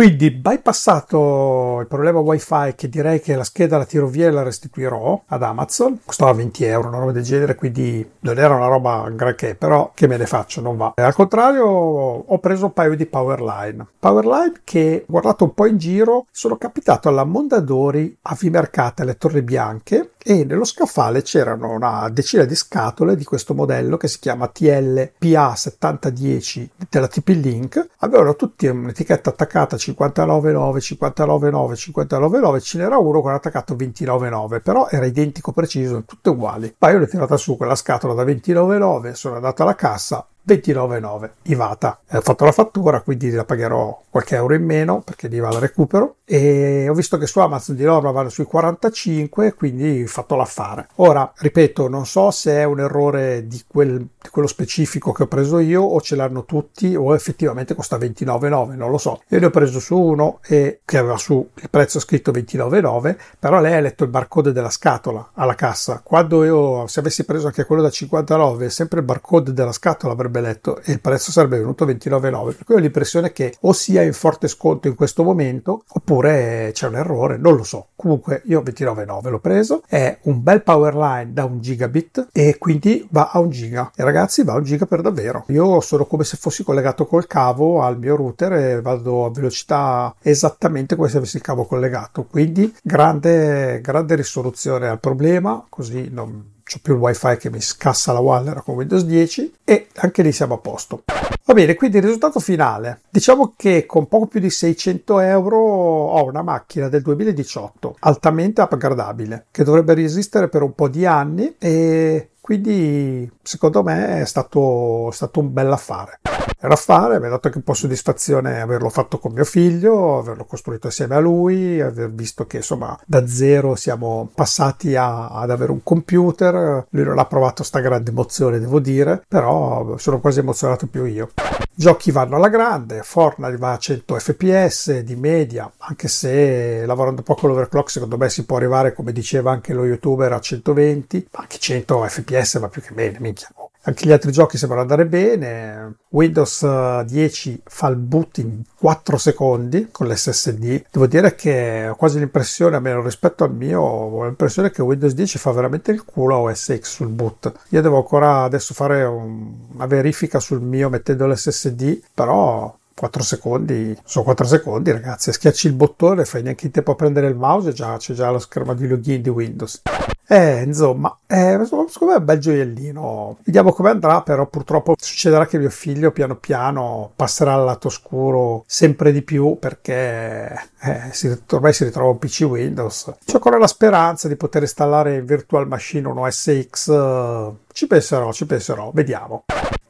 Quindi, 0.01 0.31
bypassato 0.31 1.77
il 1.81 1.85
problema 1.85 2.17
wifi, 2.17 2.73
che 2.75 2.89
direi 2.89 3.21
che 3.21 3.35
la 3.35 3.43
scheda 3.43 3.77
la 3.77 3.85
tiro 3.85 4.07
via 4.07 4.25
e 4.25 4.31
la 4.31 4.41
restituirò 4.41 5.21
ad 5.27 5.43
Amazon, 5.43 5.99
costava 6.03 6.33
20 6.33 6.63
euro, 6.63 6.87
una 6.87 6.97
roba 6.97 7.11
del 7.11 7.21
genere, 7.21 7.53
quindi 7.53 8.09
non 8.21 8.39
era 8.39 8.55
una 8.55 8.65
roba 8.65 9.07
granché, 9.11 9.53
però 9.53 9.91
che 9.93 10.07
me 10.07 10.17
ne 10.17 10.25
faccio, 10.25 10.59
non 10.59 10.75
va. 10.75 10.93
E 10.95 11.03
al 11.03 11.13
contrario, 11.13 11.67
ho 11.67 12.39
preso 12.39 12.65
un 12.65 12.73
paio 12.73 12.95
di 12.95 13.05
Powerline. 13.05 13.85
Powerline 13.99 14.61
che, 14.63 15.05
guardato 15.07 15.43
un 15.43 15.53
po' 15.53 15.67
in 15.67 15.77
giro, 15.77 16.25
sono 16.31 16.57
capitato 16.57 17.07
alla 17.07 17.23
Mondadori 17.23 18.17
a 18.23 18.35
Vimercate, 18.35 19.03
alle 19.03 19.17
Torri 19.17 19.43
Bianche, 19.43 20.13
e 20.23 20.45
nello 20.45 20.65
scaffale 20.65 21.21
c'erano 21.21 21.71
una 21.71 22.07
decina 22.09 22.43
di 22.43 22.55
scatole 22.55 23.15
di 23.15 23.23
questo 23.23 23.53
modello 23.53 23.97
che 23.97 24.07
si 24.07 24.19
chiama 24.19 24.47
TLPA 24.47 25.55
7010 25.55 26.71
della 26.89 27.07
TP-Link. 27.07 27.87
Avevano 27.99 28.35
tutti 28.35 28.67
un'etichetta 28.67 29.31
attaccata 29.31 29.75
59,9, 29.75 30.77
59,9, 30.77 31.73
59,9, 31.73 32.59
ce 32.61 32.77
n'era 32.77 32.97
uno 32.97 33.21
con 33.21 33.33
attaccato 33.33 33.75
29,9, 33.75 34.61
però 34.61 34.87
era 34.89 35.05
identico 35.05 35.51
preciso, 35.51 36.03
tutte 36.05 36.29
uguali. 36.29 36.73
Poi 36.77 36.91
io 36.91 36.99
l'ho 36.99 37.07
tirata 37.07 37.37
su 37.37 37.57
quella 37.57 37.75
scatola 37.75 38.13
da 38.13 38.23
29,9, 38.23 39.13
sono 39.13 39.35
andato 39.35 39.63
alla 39.63 39.75
cassa, 39.75 40.25
29,9 40.47 41.29
IVATA. 41.43 41.99
Ho 42.13 42.21
fatto 42.21 42.45
la 42.45 42.51
fattura, 42.51 43.01
quindi 43.01 43.29
la 43.31 43.45
pagherò 43.45 44.01
qualche 44.09 44.35
euro 44.35 44.53
in 44.53 44.65
meno 44.65 45.01
perché 45.01 45.27
l'IVA 45.27 45.51
la 45.51 45.59
recupero 45.59 46.15
e 46.25 46.87
ho 46.87 46.93
visto 46.93 47.17
che 47.17 47.27
su 47.27 47.39
Amazon 47.39 47.75
di 47.75 47.83
norma 47.83 48.11
vanno 48.11 48.29
sui 48.29 48.45
45, 48.45 49.53
quindi 49.53 50.03
ho 50.03 50.07
fatto 50.07 50.35
l'affare. 50.35 50.87
Ora, 50.95 51.29
ripeto, 51.35 51.89
non 51.89 52.05
so 52.05 52.31
se 52.31 52.53
è 52.53 52.63
un 52.63 52.79
errore 52.79 53.47
di, 53.47 53.61
quel, 53.67 53.97
di 53.99 54.29
quello 54.29 54.47
specifico 54.47 55.11
che 55.11 55.23
ho 55.23 55.27
preso 55.27 55.59
io 55.59 55.81
o 55.81 55.99
ce 55.99 56.15
l'hanno 56.15 56.45
tutti 56.45 56.95
o 56.95 57.13
effettivamente 57.13 57.75
costa 57.75 57.97
29,9, 57.97 58.75
non 58.75 58.91
lo 58.91 58.97
so. 58.97 59.21
Io 59.27 59.39
ne 59.39 59.47
ho 59.47 59.49
preso 59.49 59.81
su 59.81 59.97
uno 59.97 60.39
e 60.47 60.79
che 60.85 60.97
aveva 60.97 61.17
su 61.17 61.49
il 61.53 61.69
prezzo 61.69 61.99
scritto 61.99 62.31
29,9, 62.31 63.17
però 63.37 63.59
lei 63.59 63.73
ha 63.73 63.81
letto 63.81 64.05
il 64.05 64.09
barcode 64.09 64.53
della 64.53 64.69
scatola 64.69 65.31
alla 65.33 65.55
cassa. 65.55 66.01
Quando 66.01 66.45
io, 66.45 66.87
se 66.87 67.01
avessi 67.01 67.25
preso 67.25 67.47
anche 67.47 67.65
quello 67.65 67.81
da 67.81 67.89
59, 67.89 68.69
sempre 68.69 68.99
il 68.99 69.05
barcode 69.05 69.51
della 69.51 69.73
scatola 69.73 70.13
avrebbe 70.13 70.30
letto 70.39 70.79
e 70.81 70.93
il 70.93 71.01
prezzo 71.01 71.31
sarebbe 71.31 71.57
venuto 71.57 71.85
29,9 71.85 72.55
per 72.55 72.63
cui 72.63 72.75
ho 72.75 72.77
l'impressione 72.77 73.33
che 73.33 73.55
o 73.61 73.73
sia 73.73 74.03
in 74.03 74.13
forte 74.13 74.47
sconto 74.47 74.87
in 74.87 74.95
questo 74.95 75.23
momento 75.23 75.83
oppure 75.87 76.71
c'è 76.73 76.87
un 76.87 76.95
errore 76.95 77.37
non 77.37 77.55
lo 77.55 77.63
so. 77.63 77.87
Comunque 77.95 78.41
io 78.45 78.61
29,9 78.61 79.29
l'ho 79.29 79.39
preso 79.39 79.83
è 79.87 80.17
un 80.23 80.41
bel 80.41 80.63
power 80.63 80.95
line 80.95 81.33
da 81.33 81.45
un 81.45 81.59
gigabit 81.59 82.29
e 82.31 82.57
quindi 82.57 83.07
va 83.11 83.31
a 83.31 83.39
un 83.39 83.49
giga. 83.49 83.91
E 83.95 84.03
ragazzi 84.03 84.43
va 84.43 84.53
a 84.53 84.57
un 84.57 84.63
giga 84.63 84.85
per 84.85 85.01
davvero. 85.01 85.45
Io 85.47 85.81
sono 85.81 86.05
come 86.05 86.23
se 86.23 86.37
fossi 86.37 86.63
collegato 86.63 87.05
col 87.05 87.27
cavo 87.27 87.81
al 87.81 87.97
mio 87.97 88.15
router 88.15 88.53
e 88.53 88.81
vado 88.81 89.25
a 89.25 89.31
velocità 89.31 90.15
esattamente 90.21 90.95
come 90.95 91.09
se 91.09 91.17
avessi 91.17 91.37
il 91.37 91.41
cavo 91.41 91.65
collegato. 91.65 92.23
Quindi 92.23 92.73
grande 92.81 93.81
grande 93.81 94.15
risoluzione 94.15 94.87
al 94.87 94.99
problema 94.99 95.65
così 95.69 96.09
non 96.11 96.59
c'ho 96.71 96.79
più 96.81 96.93
il 96.93 96.99
wifi 96.99 97.35
che 97.37 97.49
mi 97.49 97.59
scassa 97.59 98.13
la 98.13 98.19
Waller 98.19 98.63
con 98.63 98.75
Windows 98.75 99.03
10 99.03 99.55
e 99.65 99.87
anche 99.95 100.23
lì 100.23 100.31
siamo 100.31 100.53
a 100.53 100.57
posto. 100.57 101.03
Va 101.43 101.53
bene, 101.53 101.75
quindi 101.75 101.97
il 101.97 102.03
risultato 102.03 102.39
finale. 102.39 103.01
Diciamo 103.09 103.53
che 103.57 103.85
con 103.85 104.07
poco 104.07 104.27
più 104.27 104.39
di 104.39 104.49
600 104.49 105.19
euro 105.19 105.57
ho 105.57 106.23
una 106.23 106.43
macchina 106.43 106.87
del 106.87 107.01
2018 107.01 107.97
altamente 107.99 108.61
upgradabile 108.61 109.47
che 109.51 109.65
dovrebbe 109.65 109.95
resistere 109.95 110.47
per 110.47 110.61
un 110.61 110.73
po' 110.73 110.87
di 110.87 111.05
anni 111.05 111.55
e 111.57 112.29
quindi 112.51 113.31
secondo 113.41 113.81
me 113.81 114.19
è 114.19 114.25
stato, 114.25 115.09
stato 115.13 115.39
un 115.39 115.53
bel 115.53 115.71
affare. 115.71 116.19
Era 116.59 116.73
affare, 116.73 117.17
mi 117.17 117.27
ha 117.27 117.29
dato 117.29 117.47
anche 117.47 117.59
un 117.59 117.63
po' 117.63 117.73
soddisfazione 117.73 118.59
averlo 118.59 118.89
fatto 118.89 119.19
con 119.19 119.31
mio 119.31 119.45
figlio, 119.45 120.17
averlo 120.17 120.43
costruito 120.43 120.87
assieme 120.87 121.15
a 121.15 121.19
lui, 121.19 121.79
aver 121.79 122.11
visto 122.11 122.45
che 122.47 122.57
insomma 122.57 122.99
da 123.05 123.25
zero 123.25 123.75
siamo 123.75 124.29
passati 124.35 124.97
a, 124.97 125.29
ad 125.29 125.49
avere 125.49 125.71
un 125.71 125.81
computer. 125.81 126.87
Lui 126.89 127.03
non 127.05 127.19
ha 127.19 127.25
provato 127.25 127.63
sta 127.63 127.79
grande 127.79 128.11
emozione, 128.11 128.59
devo 128.59 128.81
dire, 128.81 129.23
però 129.25 129.95
sono 129.97 130.19
quasi 130.19 130.39
emozionato 130.39 130.87
più 130.87 131.05
io. 131.05 131.29
Giochi 131.73 132.11
vanno 132.11 132.35
alla 132.35 132.49
grande, 132.49 133.01
Fortnite 133.01 133.57
va 133.57 133.71
a 133.71 133.77
100 133.77 134.19
fps 134.19 134.99
di 134.99 135.15
media, 135.15 135.71
anche 135.77 136.07
se 136.07 136.85
lavorando 136.85 137.23
poco 137.23 137.47
l'overclock 137.47 137.89
secondo 137.89 138.17
me 138.17 138.29
si 138.29 138.45
può 138.45 138.57
arrivare, 138.57 138.93
come 138.93 139.11
diceva 139.11 139.51
anche 139.51 139.73
lo 139.73 139.85
youtuber, 139.85 140.33
a 140.33 140.39
120, 140.39 141.29
ma 141.31 141.39
anche 141.39 141.57
100 141.57 142.07
fps 142.07 142.59
va 142.59 142.67
più 142.67 142.81
che 142.81 142.93
bene, 142.93 143.19
minchia. 143.19 143.49
Anche 143.83 144.05
gli 144.05 144.11
altri 144.11 144.31
giochi 144.31 144.57
sembrano 144.57 144.83
andare 144.83 145.07
bene. 145.07 145.95
Windows 146.09 147.03
10 147.03 147.51
eh, 147.51 147.61
fa 147.65 147.87
il 147.87 147.95
boot 147.95 148.37
in 148.37 148.61
4 148.77 149.17
secondi 149.17 149.87
con 149.91 150.07
l'SSD. 150.07 150.85
Devo 150.91 151.07
dire 151.07 151.33
che 151.33 151.87
ho 151.89 151.95
quasi 151.95 152.19
l'impressione, 152.19 152.75
almeno 152.75 153.01
rispetto 153.01 153.43
al 153.43 153.53
mio, 153.53 153.81
ho 153.81 154.25
l'impressione 154.25 154.69
che 154.69 154.83
Windows 154.83 155.13
10 155.13 155.37
fa 155.39 155.51
veramente 155.51 155.91
il 155.91 156.05
culo 156.05 156.35
a 156.35 156.39
OS 156.39 156.77
X 156.79 156.83
sul 156.83 157.07
boot. 157.07 157.51
Io 157.69 157.81
devo 157.81 157.97
ancora 157.97 158.43
adesso 158.43 158.75
fare 158.75 159.03
un, 159.03 159.51
una 159.73 159.85
verifica 159.87 160.39
sul 160.39 160.61
mio 160.61 160.89
mettendo 160.89 161.25
l'SSD, 161.25 162.01
però 162.13 162.77
4 162.93 163.23
secondi, 163.23 163.97
sono 164.03 164.25
4 164.25 164.45
secondi 164.45 164.91
ragazzi, 164.91 165.33
schiacci 165.33 165.65
il 165.65 165.73
bottone, 165.73 166.25
fai 166.25 166.43
neanche 166.43 166.67
in 166.67 166.71
tempo 166.71 166.91
a 166.91 166.95
prendere 166.95 167.27
il 167.27 167.35
mouse 167.35 167.69
e 167.69 167.73
già 167.73 167.97
c'è 167.97 168.13
già 168.13 168.29
lo 168.29 168.37
schermo 168.37 168.75
di 168.75 168.87
login 168.87 169.23
di 169.23 169.29
Windows. 169.29 169.81
Eh, 170.27 170.63
insomma, 170.63 171.17
eh, 171.27 171.59
secondo 171.65 171.89
me 172.05 172.13
è 172.13 172.17
un 172.17 172.25
bel 172.25 172.39
gioiellino. 172.39 173.37
Vediamo 173.43 173.73
come 173.73 173.89
andrà, 173.89 174.21
però 174.21 174.47
purtroppo 174.47 174.95
succederà 174.97 175.45
che 175.45 175.57
mio 175.57 175.69
figlio 175.69 176.11
piano 176.11 176.35
piano 176.35 177.11
passerà 177.15 177.53
al 177.53 177.65
lato 177.65 177.87
oscuro 177.87 178.63
sempre 178.65 179.11
di 179.11 179.23
più 179.23 179.57
perché 179.59 180.69
eh, 180.81 181.09
si, 181.11 181.37
ormai 181.49 181.73
si 181.73 181.83
ritrova 181.83 182.11
un 182.11 182.17
PC 182.17 182.45
Windows. 182.47 183.13
C'è 183.25 183.35
ancora 183.35 183.57
la 183.57 183.67
speranza 183.67 184.27
di 184.27 184.37
poter 184.37 184.61
installare 184.61 185.15
in 185.15 185.25
Virtual 185.25 185.67
Machine 185.67 186.07
un 186.07 186.19
OS 186.19 186.67
X. 186.69 187.51
Ci 187.73 187.87
penserò, 187.87 188.31
ci 188.31 188.45
penserò, 188.45 188.91
vediamo. 188.93 189.43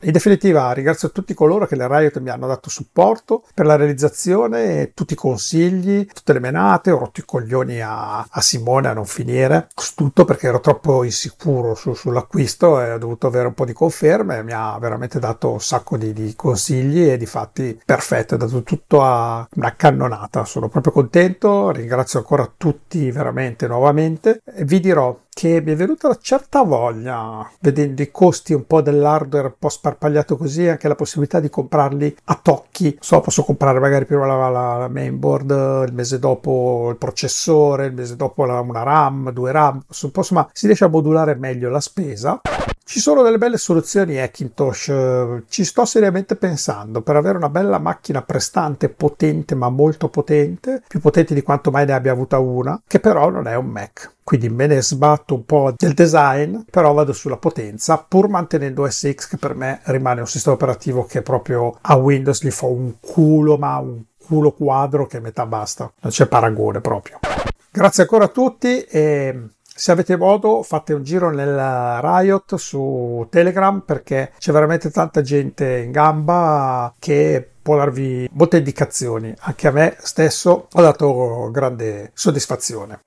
In 0.04 0.12
definitiva 0.14 0.72
ringrazio 0.72 1.12
tutti 1.12 1.36
coloro 1.36 1.68
che 1.68 1.76
le 1.76 1.88
Riot 1.88 2.20
mi 2.22 2.32
hanno 2.32 2.48
dato 2.48 2.72
supporto 2.72 3.44
per 3.54 3.68
la 3.68 3.76
realizzazione, 3.76 4.94
tutti 4.96 5.14
i 5.14 5.16
consigli, 5.16 6.08
tutte 6.08 6.34
le 6.34 6.40
menate, 6.40 6.90
ho 6.90 6.98
rotto 6.98 7.20
i 7.20 7.24
coglioni 7.24 7.82
a, 7.82 8.26
a 8.28 8.42
Simone 8.42 8.88
a 8.88 8.94
non 8.94 9.06
finire, 9.06 9.68
tutto 9.96 10.26
perché 10.26 10.48
ero 10.48 10.60
troppo 10.60 11.04
insicuro 11.04 11.76
su, 11.76 11.94
sull'acquisto 11.94 12.82
e 12.82 12.94
ho 12.94 12.98
dovuto 12.98 13.28
avere 13.28 13.46
un 13.48 13.54
po' 13.54 13.66
di 13.66 13.74
conferme, 13.74 14.42
mi 14.42 14.54
ha 14.54 14.76
veramente 14.80 15.20
dato 15.20 15.52
un 15.52 15.62
sacco 15.62 15.98
di, 15.98 16.14
di 16.14 16.34
consigli 16.36 17.08
e 17.08 17.18
di 17.18 17.28
fatti 17.28 17.80
perfetto, 17.86 18.34
è 18.34 18.38
dato 18.40 18.64
tutto 18.64 19.04
a 19.04 19.48
una 19.54 19.76
cannonata, 19.76 20.46
sono 20.46 20.68
proprio 20.68 20.94
contento, 20.94 21.70
ringrazio 21.70 22.18
ancora 22.18 22.52
tutti 22.58 23.12
veramente 23.12 23.68
nuovamente 23.68 24.42
e 24.46 24.66
vi 24.66 24.80
dirò 24.80 25.16
che 25.34 25.62
mi 25.62 25.72
è 25.72 25.76
venuta 25.76 26.08
una 26.08 26.18
certa 26.22 26.62
voglia, 26.64 27.50
vedendo 27.60 28.02
i 28.02 28.12
costi 28.12 28.54
un 28.54 28.68
po' 28.68 28.82
dell'hardware 28.82 29.48
un 29.48 29.54
po' 29.58 29.70
sparpagliato 29.70 30.36
così, 30.36 30.68
anche 30.68 30.88
la 30.88 30.96
possibilità 30.96 31.40
di 31.40 31.50
comprarli 31.50 32.18
a 32.26 32.40
tocchi. 32.42 32.98
So, 33.00 33.22
posso 33.22 33.44
comprare 33.44 33.80
magari 33.80 34.06
prima 34.06 34.26
la, 34.26 34.50
la, 34.50 34.78
la 34.78 34.88
mainboard, 34.88 35.86
il 35.88 35.94
mese 35.94 36.20
dopo 36.20 36.90
il 36.92 36.98
processore, 36.98 37.88
il 37.88 37.94
mese 37.94 38.16
dopo 38.16 38.46
la, 38.46 38.60
una 38.60 38.84
RAM, 38.84 39.32
due 39.32 39.52
RAM, 39.52 39.82
insomma 39.88 40.50
si 40.52 40.66
riesce 40.66 40.84
a 40.84 40.90
modulare 40.90 41.36
meglio 41.36 41.70
la 41.70 41.80
spesa. 41.80 42.42
Ci 42.84 43.00
sono 43.00 43.22
delle 43.22 43.38
belle 43.38 43.58
soluzioni 43.58 44.20
Hackintosh, 44.20 45.44
ci 45.48 45.64
sto 45.64 45.86
seriamente 45.86 46.36
pensando 46.36 47.02
per 47.02 47.16
avere 47.16 47.38
una 47.38 47.48
bella 47.48 47.80
macchina 47.80 48.22
prestante, 48.22 48.90
potente 48.90 49.56
ma 49.56 49.70
molto 49.70 50.10
potente, 50.10 50.84
più 50.88 51.00
potente 51.00 51.34
di 51.34 51.42
quanto 51.42 51.72
mai 51.72 51.86
ne 51.86 51.94
abbia 51.94 52.12
avuta 52.12 52.40
una, 52.40 52.82
che 52.86 53.00
però 53.00 53.30
non 53.30 53.48
è 53.48 53.56
un 53.56 53.68
Mac. 53.68 54.16
Quindi 54.24 54.50
me 54.50 54.68
ne 54.68 54.82
sbatto 54.82 55.36
un 55.36 55.46
po' 55.46 55.74
del 55.78 55.94
design, 55.94 56.60
però 56.70 56.92
vado 56.92 57.14
sulla 57.14 57.38
potenza, 57.38 58.04
pur 58.06 58.28
mantenendo 58.28 58.90
SX 58.90 59.28
che 59.30 59.38
per 59.38 59.56
me 59.56 59.80
rimane 59.84 60.20
un 60.20 60.28
sistema 60.28 60.56
operativo 60.56 61.06
che 61.06 61.22
proprio 61.22 61.78
a 61.80 61.96
Windows 61.96 62.44
gli 62.44 62.52
fa 62.52 62.66
un 62.66 62.96
culo, 63.00 63.58
ma 63.58 63.78
un 63.78 64.04
culo 64.18 64.52
quadro 64.52 65.06
che 65.06 65.22
metà 65.22 65.46
basta, 65.46 65.92
non 66.02 66.12
c'è 66.12 66.26
paragone 66.26 66.82
proprio. 66.82 67.20
Grazie 67.72 68.04
ancora 68.04 68.26
a 68.26 68.30
tutti 68.30 68.82
e 68.82 69.50
se 69.82 69.92
avete 69.92 70.16
modo 70.16 70.62
fate 70.62 70.94
un 70.94 71.02
giro 71.02 71.32
nel 71.32 71.58
Riot 72.02 72.54
su 72.56 73.26
Telegram 73.32 73.82
perché 73.82 74.32
c'è 74.38 74.52
veramente 74.52 74.92
tanta 74.92 75.24
gente 75.24 75.80
in 75.80 75.90
gamba 75.90 76.94
che 77.00 77.50
può 77.64 77.78
darvi 77.78 78.30
molte 78.32 78.58
indicazioni. 78.58 79.34
Anche 79.40 79.68
a 79.68 79.72
me 79.72 79.98
stesso 79.98 80.68
ha 80.74 80.82
dato 80.84 81.50
grande 81.52 82.12
soddisfazione. 82.14 83.00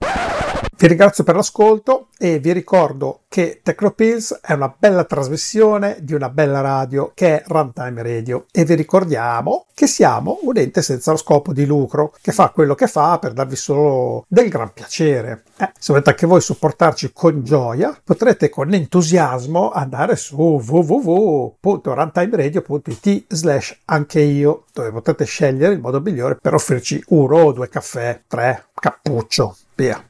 Vi 0.77 0.89
ringrazio 0.89 1.23
per 1.23 1.37
l'ascolto 1.37 2.09
e 2.19 2.41
vi 2.41 2.53
ricordo 2.53 3.21
che 3.29 3.61
Tecnopills 3.63 4.41
è 4.43 4.55
una 4.55 4.75
bella 4.77 5.05
trasmissione 5.05 5.99
di 6.01 6.15
una 6.15 6.31
bella 6.31 6.61
radio 6.61 7.13
che 7.15 7.37
è 7.37 7.45
Runtime 7.47 8.03
Radio 8.03 8.47
e 8.51 8.65
vi 8.65 8.75
ricordiamo 8.75 9.67
che 9.73 9.87
siamo 9.87 10.41
un 10.43 10.57
ente 10.57 10.83
senza 10.83 11.13
lo 11.13 11.17
scopo 11.17 11.53
di 11.53 11.65
lucro 11.65 12.13
che 12.21 12.33
fa 12.33 12.49
quello 12.49 12.75
che 12.75 12.89
fa 12.89 13.21
per 13.21 13.35
darvi 13.35 13.55
solo 13.55 14.25
del 14.27 14.49
gran 14.49 14.73
piacere. 14.73 15.45
Eh, 15.59 15.71
se 15.79 15.93
volete 15.93 16.11
anche 16.11 16.27
voi 16.27 16.41
supportarci 16.41 17.13
con 17.13 17.45
gioia 17.45 17.97
potrete 18.03 18.49
con 18.49 18.75
entusiasmo 18.75 19.71
andare 19.71 20.17
su 20.17 20.35
www.runtimeradio.it 20.37 23.27
slash 23.29 23.79
anche 23.85 24.21
io 24.21 24.65
dove 24.73 24.91
potete 24.91 25.25
scegliere 25.25 25.73
il 25.73 25.81
modo 25.81 26.01
migliore 26.01 26.37
per 26.41 26.55
offrirci 26.55 27.01
uno 27.09 27.37
o 27.37 27.53
due 27.53 27.69
caffè, 27.69 28.23
tre, 28.27 28.65
cappuccio, 28.75 29.57
via. 29.77 30.05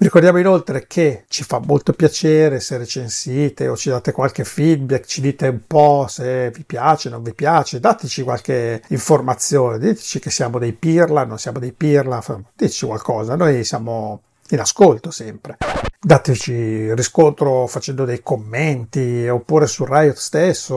Ricordiamo 0.00 0.38
inoltre 0.38 0.86
che 0.86 1.24
ci 1.26 1.42
fa 1.42 1.58
molto 1.58 1.92
piacere 1.92 2.60
se 2.60 2.78
recensite 2.78 3.66
o 3.66 3.76
ci 3.76 3.88
date 3.88 4.12
qualche 4.12 4.44
feedback, 4.44 5.04
ci 5.04 5.20
dite 5.20 5.48
un 5.48 5.62
po' 5.66 6.06
se 6.08 6.52
vi 6.52 6.62
piace, 6.62 7.08
non 7.08 7.20
vi 7.20 7.34
piace, 7.34 7.80
dateci 7.80 8.22
qualche 8.22 8.80
informazione, 8.90 9.80
diteci 9.80 10.20
che 10.20 10.30
siamo 10.30 10.60
dei 10.60 10.72
pirla, 10.72 11.24
non 11.24 11.36
siamo 11.36 11.58
dei 11.58 11.72
pirla, 11.72 12.22
diteci 12.54 12.86
qualcosa, 12.86 13.34
noi 13.34 13.64
siamo 13.64 14.22
in 14.50 14.60
ascolto 14.60 15.10
sempre. 15.10 15.56
Dateci 16.00 16.94
riscontro 16.94 17.66
facendo 17.66 18.04
dei 18.04 18.22
commenti 18.22 19.26
oppure 19.26 19.66
su 19.66 19.84
Riot 19.84 20.16
stesso 20.16 20.76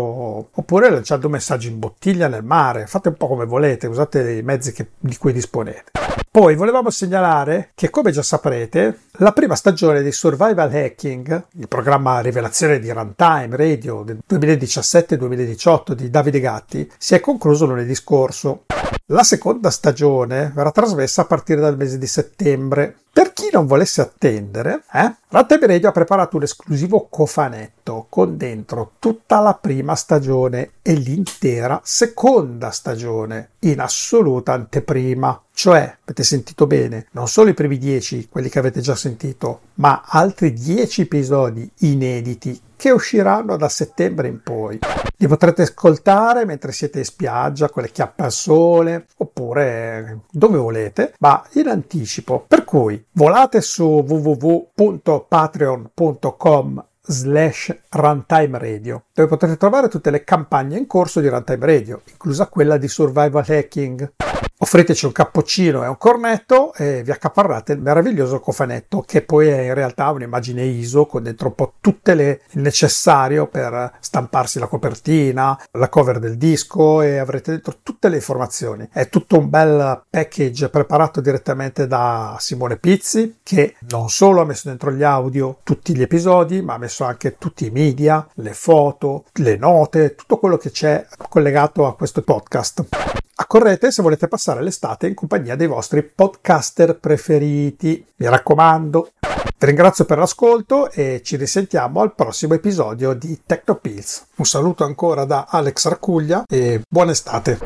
oppure 0.51 0.89
lanciando 0.89 1.29
messaggi 1.29 1.67
in 1.67 1.77
bottiglia 1.77 2.27
nel 2.27 2.43
mare. 2.43 2.87
Fate 2.87 3.09
un 3.09 3.15
po' 3.17 3.27
come 3.27 3.45
volete, 3.45 3.85
usate 3.85 4.31
i 4.31 4.41
mezzi 4.41 4.73
che, 4.73 4.87
di 4.97 5.15
cui 5.15 5.31
disponete. 5.31 5.91
Poi 6.33 6.55
volevamo 6.55 6.89
segnalare 6.89 7.71
che, 7.75 7.89
come 7.89 8.11
già 8.11 8.23
saprete, 8.23 8.99
la 9.17 9.33
prima 9.33 9.53
stagione 9.53 10.01
di 10.01 10.13
Survival 10.13 10.73
Hacking, 10.73 11.47
il 11.55 11.67
programma 11.67 12.21
rivelazione 12.21 12.79
di 12.79 12.89
Runtime 12.89 13.49
Radio 13.57 14.03
del 14.03 14.19
2017-2018 14.29 15.91
di 15.91 16.09
Davide 16.09 16.39
Gatti, 16.39 16.89
si 16.97 17.15
è 17.15 17.19
concluso 17.19 17.65
lunedì 17.65 17.93
scorso. 17.95 18.63
La 19.11 19.23
seconda 19.23 19.71
stagione 19.71 20.53
verrà 20.55 20.71
trasmessa 20.71 21.23
a 21.23 21.25
partire 21.25 21.59
dal 21.59 21.75
mese 21.75 21.97
di 21.97 22.07
settembre. 22.07 22.95
Per 23.11 23.33
chi 23.33 23.49
non 23.51 23.65
volesse 23.65 23.99
attendere, 23.99 24.83
eh, 24.93 25.13
Runtime 25.27 25.67
Radio 25.67 25.89
ha 25.89 25.91
preparato 25.91 26.37
un 26.37 26.43
esclusivo 26.43 27.07
cofanetto 27.09 28.05
con 28.07 28.37
dentro 28.37 28.93
tutta 28.99 29.41
la 29.41 29.53
prima 29.53 29.95
stagione 29.95 30.75
e 30.81 30.93
l'intera 30.93 31.81
seconda 31.83 32.71
stagione 32.71 33.49
in 33.59 33.81
assoluta 33.81 34.53
anteprima. 34.53 35.41
Cioè, 35.53 35.97
avete 36.03 36.23
sentito 36.23 36.65
bene, 36.65 37.07
non 37.11 37.27
solo 37.27 37.49
i 37.49 37.53
primi 37.53 37.77
dieci, 37.77 38.29
quelli 38.29 38.47
che 38.47 38.59
avete 38.59 38.79
già 38.79 38.95
sentito, 38.95 39.59
ma 39.75 40.03
altri 40.05 40.53
dieci 40.53 41.01
episodi 41.01 41.69
inediti 41.79 42.57
che 42.81 42.89
usciranno 42.89 43.57
da 43.57 43.69
settembre 43.69 44.27
in 44.27 44.41
poi. 44.41 44.79
Li 45.17 45.27
potrete 45.27 45.61
ascoltare 45.61 46.45
mentre 46.45 46.71
siete 46.71 46.97
in 46.97 47.05
spiaggia, 47.05 47.69
con 47.69 47.83
le 47.83 47.91
chiappe 47.91 48.23
al 48.23 48.31
sole, 48.31 49.05
oppure 49.17 50.21
dove 50.31 50.57
volete, 50.57 51.13
ma 51.19 51.45
in 51.53 51.67
anticipo. 51.67 52.43
Per 52.47 52.63
cui 52.63 53.05
volate 53.11 53.61
su 53.61 53.85
www.patreon.com 53.85 56.85
slash 57.03 57.77
runtime 57.89 58.57
radio 58.57 59.03
dove 59.13 59.27
potrete 59.27 59.57
trovare 59.57 59.87
tutte 59.87 60.09
le 60.11 60.23
campagne 60.23 60.77
in 60.77 60.87
corso 60.87 61.19
di 61.19 61.27
runtime 61.27 61.65
radio 61.65 62.01
inclusa 62.09 62.47
quella 62.47 62.77
di 62.77 62.87
survival 62.87 63.43
hacking 63.45 64.13
offriteci 64.61 65.05
un 65.05 65.11
cappuccino 65.11 65.83
e 65.83 65.87
un 65.87 65.97
cornetto 65.97 66.73
e 66.75 67.01
vi 67.03 67.11
accaparrate 67.11 67.73
il 67.73 67.81
meraviglioso 67.81 68.39
cofanetto 68.39 69.01
che 69.01 69.23
poi 69.23 69.47
è 69.47 69.61
in 69.61 69.73
realtà 69.73 70.09
un'immagine 70.11 70.63
ISO 70.63 71.05
con 71.07 71.23
dentro 71.23 71.47
un 71.47 71.55
po' 71.55 71.73
tutte 71.81 72.13
le 72.13 72.41
il 72.51 72.61
necessario 72.61 73.47
per 73.47 73.93
stamparsi 73.99 74.59
la 74.59 74.67
copertina, 74.67 75.59
la 75.71 75.89
cover 75.89 76.19
del 76.19 76.37
disco 76.37 77.01
e 77.01 77.17
avrete 77.17 77.51
dentro 77.51 77.77
tutte 77.81 78.09
le 78.09 78.17
informazioni. 78.17 78.87
È 78.91 79.09
tutto 79.09 79.39
un 79.39 79.49
bel 79.49 80.03
package 80.09 80.69
preparato 80.69 81.21
direttamente 81.21 81.87
da 81.87 82.37
Simone 82.39 82.77
Pizzi 82.77 83.37
che 83.41 83.75
non 83.89 84.09
solo 84.09 84.41
ha 84.41 84.45
messo 84.45 84.67
dentro 84.67 84.91
gli 84.91 85.03
audio 85.03 85.57
tutti 85.63 85.95
gli 85.95 86.01
episodi 86.01 86.61
ma 86.61 86.75
ha 86.75 86.77
messo 86.77 87.03
anche 87.03 87.37
tutti 87.37 87.65
i 87.65 87.71
media, 87.71 88.27
le 88.35 88.53
foto, 88.53 89.25
le 89.33 89.57
note, 89.57 90.13
tutto 90.13 90.37
quello 90.37 90.57
che 90.57 90.69
c'è 90.69 91.05
collegato 91.29 91.87
a 91.87 91.95
questo 91.95 92.21
podcast. 92.21 93.10
Accorrete 93.41 93.89
se 93.89 94.03
volete 94.03 94.27
passare 94.27 94.61
l'estate 94.61 95.07
in 95.07 95.15
compagnia 95.15 95.55
dei 95.55 95.65
vostri 95.65 96.03
podcaster 96.03 96.99
preferiti. 96.99 98.05
Mi 98.17 98.29
raccomando. 98.29 99.13
Vi 99.19 99.65
ringrazio 99.65 100.05
per 100.05 100.19
l'ascolto 100.19 100.91
e 100.91 101.21
ci 101.23 101.37
risentiamo 101.37 102.01
al 102.01 102.13
prossimo 102.13 102.53
episodio 102.53 103.13
di 103.13 103.41
Tecnopills. 103.43 104.27
Un 104.35 104.45
saluto 104.45 104.83
ancora 104.83 105.25
da 105.25 105.47
Alex 105.49 105.85
Arcuglia 105.85 106.43
e 106.47 106.81
buona 106.87 107.13
estate. 107.13 107.57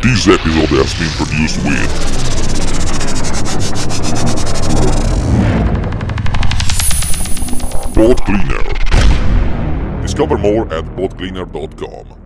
This 0.00 0.26
episode 0.26 0.72
has 0.80 0.94
been 0.94 1.12
produced 1.18 1.62
with 1.62 1.90
Boat 7.92 8.22
Cleaner. 8.24 8.62
Discover 10.00 10.38
more 10.38 10.66
at 10.74 10.82
boatcleaner.com. 10.96 12.25